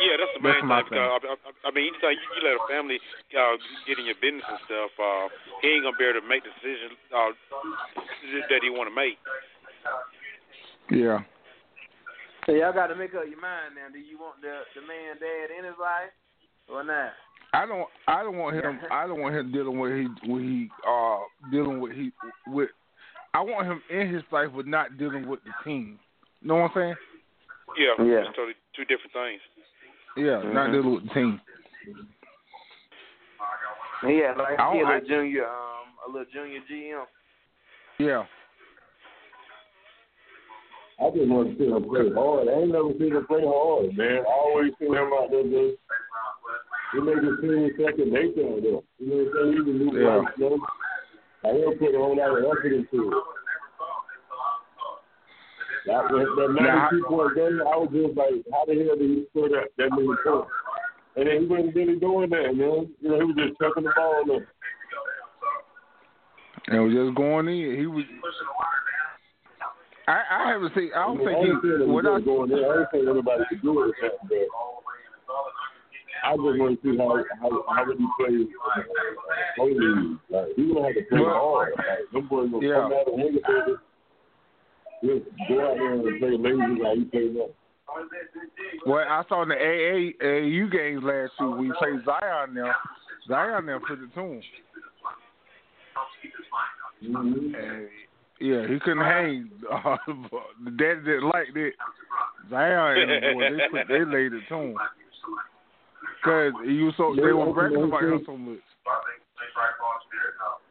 [0.00, 0.96] Yeah, that's the main my thing.
[0.96, 2.96] Because, I, I, I mean, anytime you, you let a family
[3.36, 5.28] uh, get in your business and stuff, uh,
[5.60, 7.32] he ain't gonna be able to make the decision uh,
[8.48, 9.20] that he want to make.
[10.88, 11.26] Yeah.
[12.46, 13.90] So y'all got to make up your mind now.
[13.90, 16.14] Do you want the the man dad in his life
[16.70, 17.12] or not?
[17.56, 17.88] I don't.
[18.06, 18.78] I don't want him.
[18.90, 20.30] I don't want him dealing with he.
[20.30, 21.18] With he uh
[21.50, 22.12] dealing with he
[22.48, 22.68] with.
[23.32, 25.98] I want him in his life, but not dealing with the team.
[26.42, 26.96] You know what I'm saying?
[27.78, 28.18] Yeah, Yeah.
[28.20, 29.40] it's totally two different things.
[30.16, 30.72] Yeah, not Mhm.
[30.72, 31.40] dealing with the team.
[34.02, 37.06] Yeah, like I he a little junior, um, a little junior GM.
[37.98, 38.26] Yeah.
[40.98, 42.48] I just want to see him play hard.
[42.48, 44.24] I ain't never seen him play hard, man.
[44.24, 45.78] I always see him out there just
[46.92, 48.80] he make it seem second nature out there.
[48.98, 49.66] You know what I'm saying?
[49.66, 50.22] A new Yeah.
[50.36, 50.58] you know.
[51.44, 53.22] I he'll put a whole lot of effort into it.
[55.86, 59.06] That, that, that Now, 92 point game, I was just like, how the hell did
[59.06, 60.50] he score that, that many points?
[61.14, 62.90] And then he wasn't really doing that, man.
[63.00, 64.42] You know, he was just chucking the ball up.
[66.68, 67.78] And was just going in.
[67.78, 68.04] He was.
[70.08, 70.90] I I haven't seen.
[70.94, 71.90] I don't I mean, think I he.
[71.90, 72.66] What I, was going there.
[72.66, 73.94] I ain't saying anybody could do it,
[76.24, 78.46] I just want to see how how how would he play
[79.56, 80.18] holy.
[80.30, 81.72] Like he gonna have to play hard.
[81.76, 82.74] Like them boys gonna yeah.
[82.74, 83.42] come out and it
[85.02, 87.48] just go out there and play lazy like he played now.
[88.84, 92.72] what I saw in the AA AAU games last year, we played Zion now.
[93.28, 94.42] Zion now put it to him.
[97.04, 97.54] Mm-hmm.
[97.54, 97.88] And
[98.40, 99.50] yeah, he couldn't hang.
[99.70, 99.96] Uh,
[100.64, 101.70] the daddy didn't like that.
[102.50, 104.76] Zion and the boy, they put they laid it to him.
[106.26, 108.58] Cause he was so they were bragging about him so much.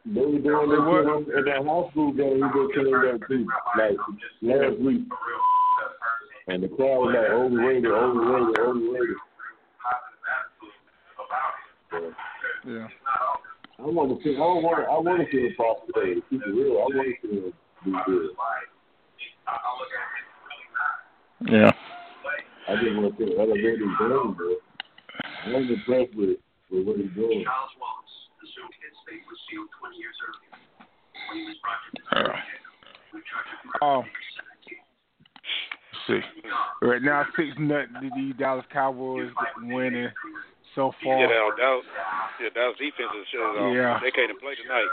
[0.04, 1.24] They were doing They that were.
[1.24, 2.36] to at that high school game.
[2.36, 3.46] He was killing that too,
[3.78, 3.96] like
[4.42, 5.08] last week.
[6.48, 9.16] And the crowd was like overrated, overrated, overrated.
[12.66, 12.88] Yeah.
[13.78, 14.36] I want to see.
[14.36, 14.84] I want.
[14.84, 16.04] I want to see him prosper.
[16.04, 16.72] To keep it real.
[16.72, 17.52] I want to see him
[17.84, 18.30] be good.
[21.50, 21.72] Yeah.
[22.68, 24.54] I just want to see him elevate his game, bro.
[25.46, 26.36] I'm impressed with
[26.70, 27.44] with what he's doing.
[33.82, 34.02] Oh.
[36.06, 36.20] see.
[36.82, 39.30] Right now, six nothing the Dallas Cowboys
[39.62, 40.08] winning
[40.74, 41.18] so far.
[41.20, 41.80] Yeah, that, that,
[42.40, 43.40] yeah, that was defense is shit.
[43.40, 43.98] Um, Yeah.
[44.02, 44.86] They can't play tonight.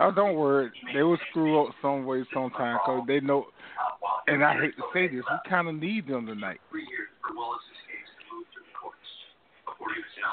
[0.00, 0.70] Oh, don't worry.
[0.92, 3.46] They will screw up some way sometime because they know.
[4.26, 6.60] And I hate to say this, we kind of need them tonight.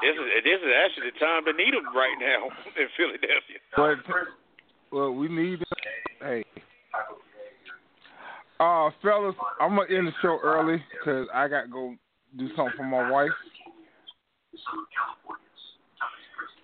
[0.02, 2.47] This is this is actually the time to need them right now
[2.82, 3.60] in Philadelphia.
[3.76, 3.97] But
[4.91, 5.66] well, we need them.
[6.20, 6.43] Hey,
[8.60, 11.95] uh, fellas, I'm gonna end the show early because I got to go
[12.38, 13.32] do something for my wife.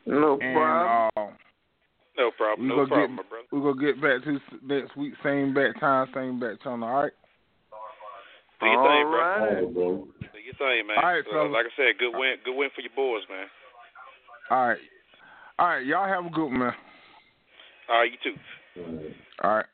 [0.05, 1.09] No And problem.
[1.17, 1.31] uh,
[2.17, 3.47] No problem, we no gonna problem, get my brother.
[3.51, 6.87] we gonna get back to next week, same back time, same back channel.
[6.87, 7.11] All right.
[8.59, 9.19] Do your thing, All bro.
[9.19, 9.53] All right.
[9.53, 10.07] right, bro.
[10.33, 10.97] Do your thing, man.
[10.97, 11.51] All right, So, fellas.
[11.53, 13.45] like I said, good win, good win for your boys, man.
[14.49, 14.77] All right.
[15.59, 15.85] All right.
[15.85, 16.73] Y'all have a good one, man.
[17.89, 18.35] All right, you too.
[18.81, 19.15] All right.
[19.43, 19.65] All right.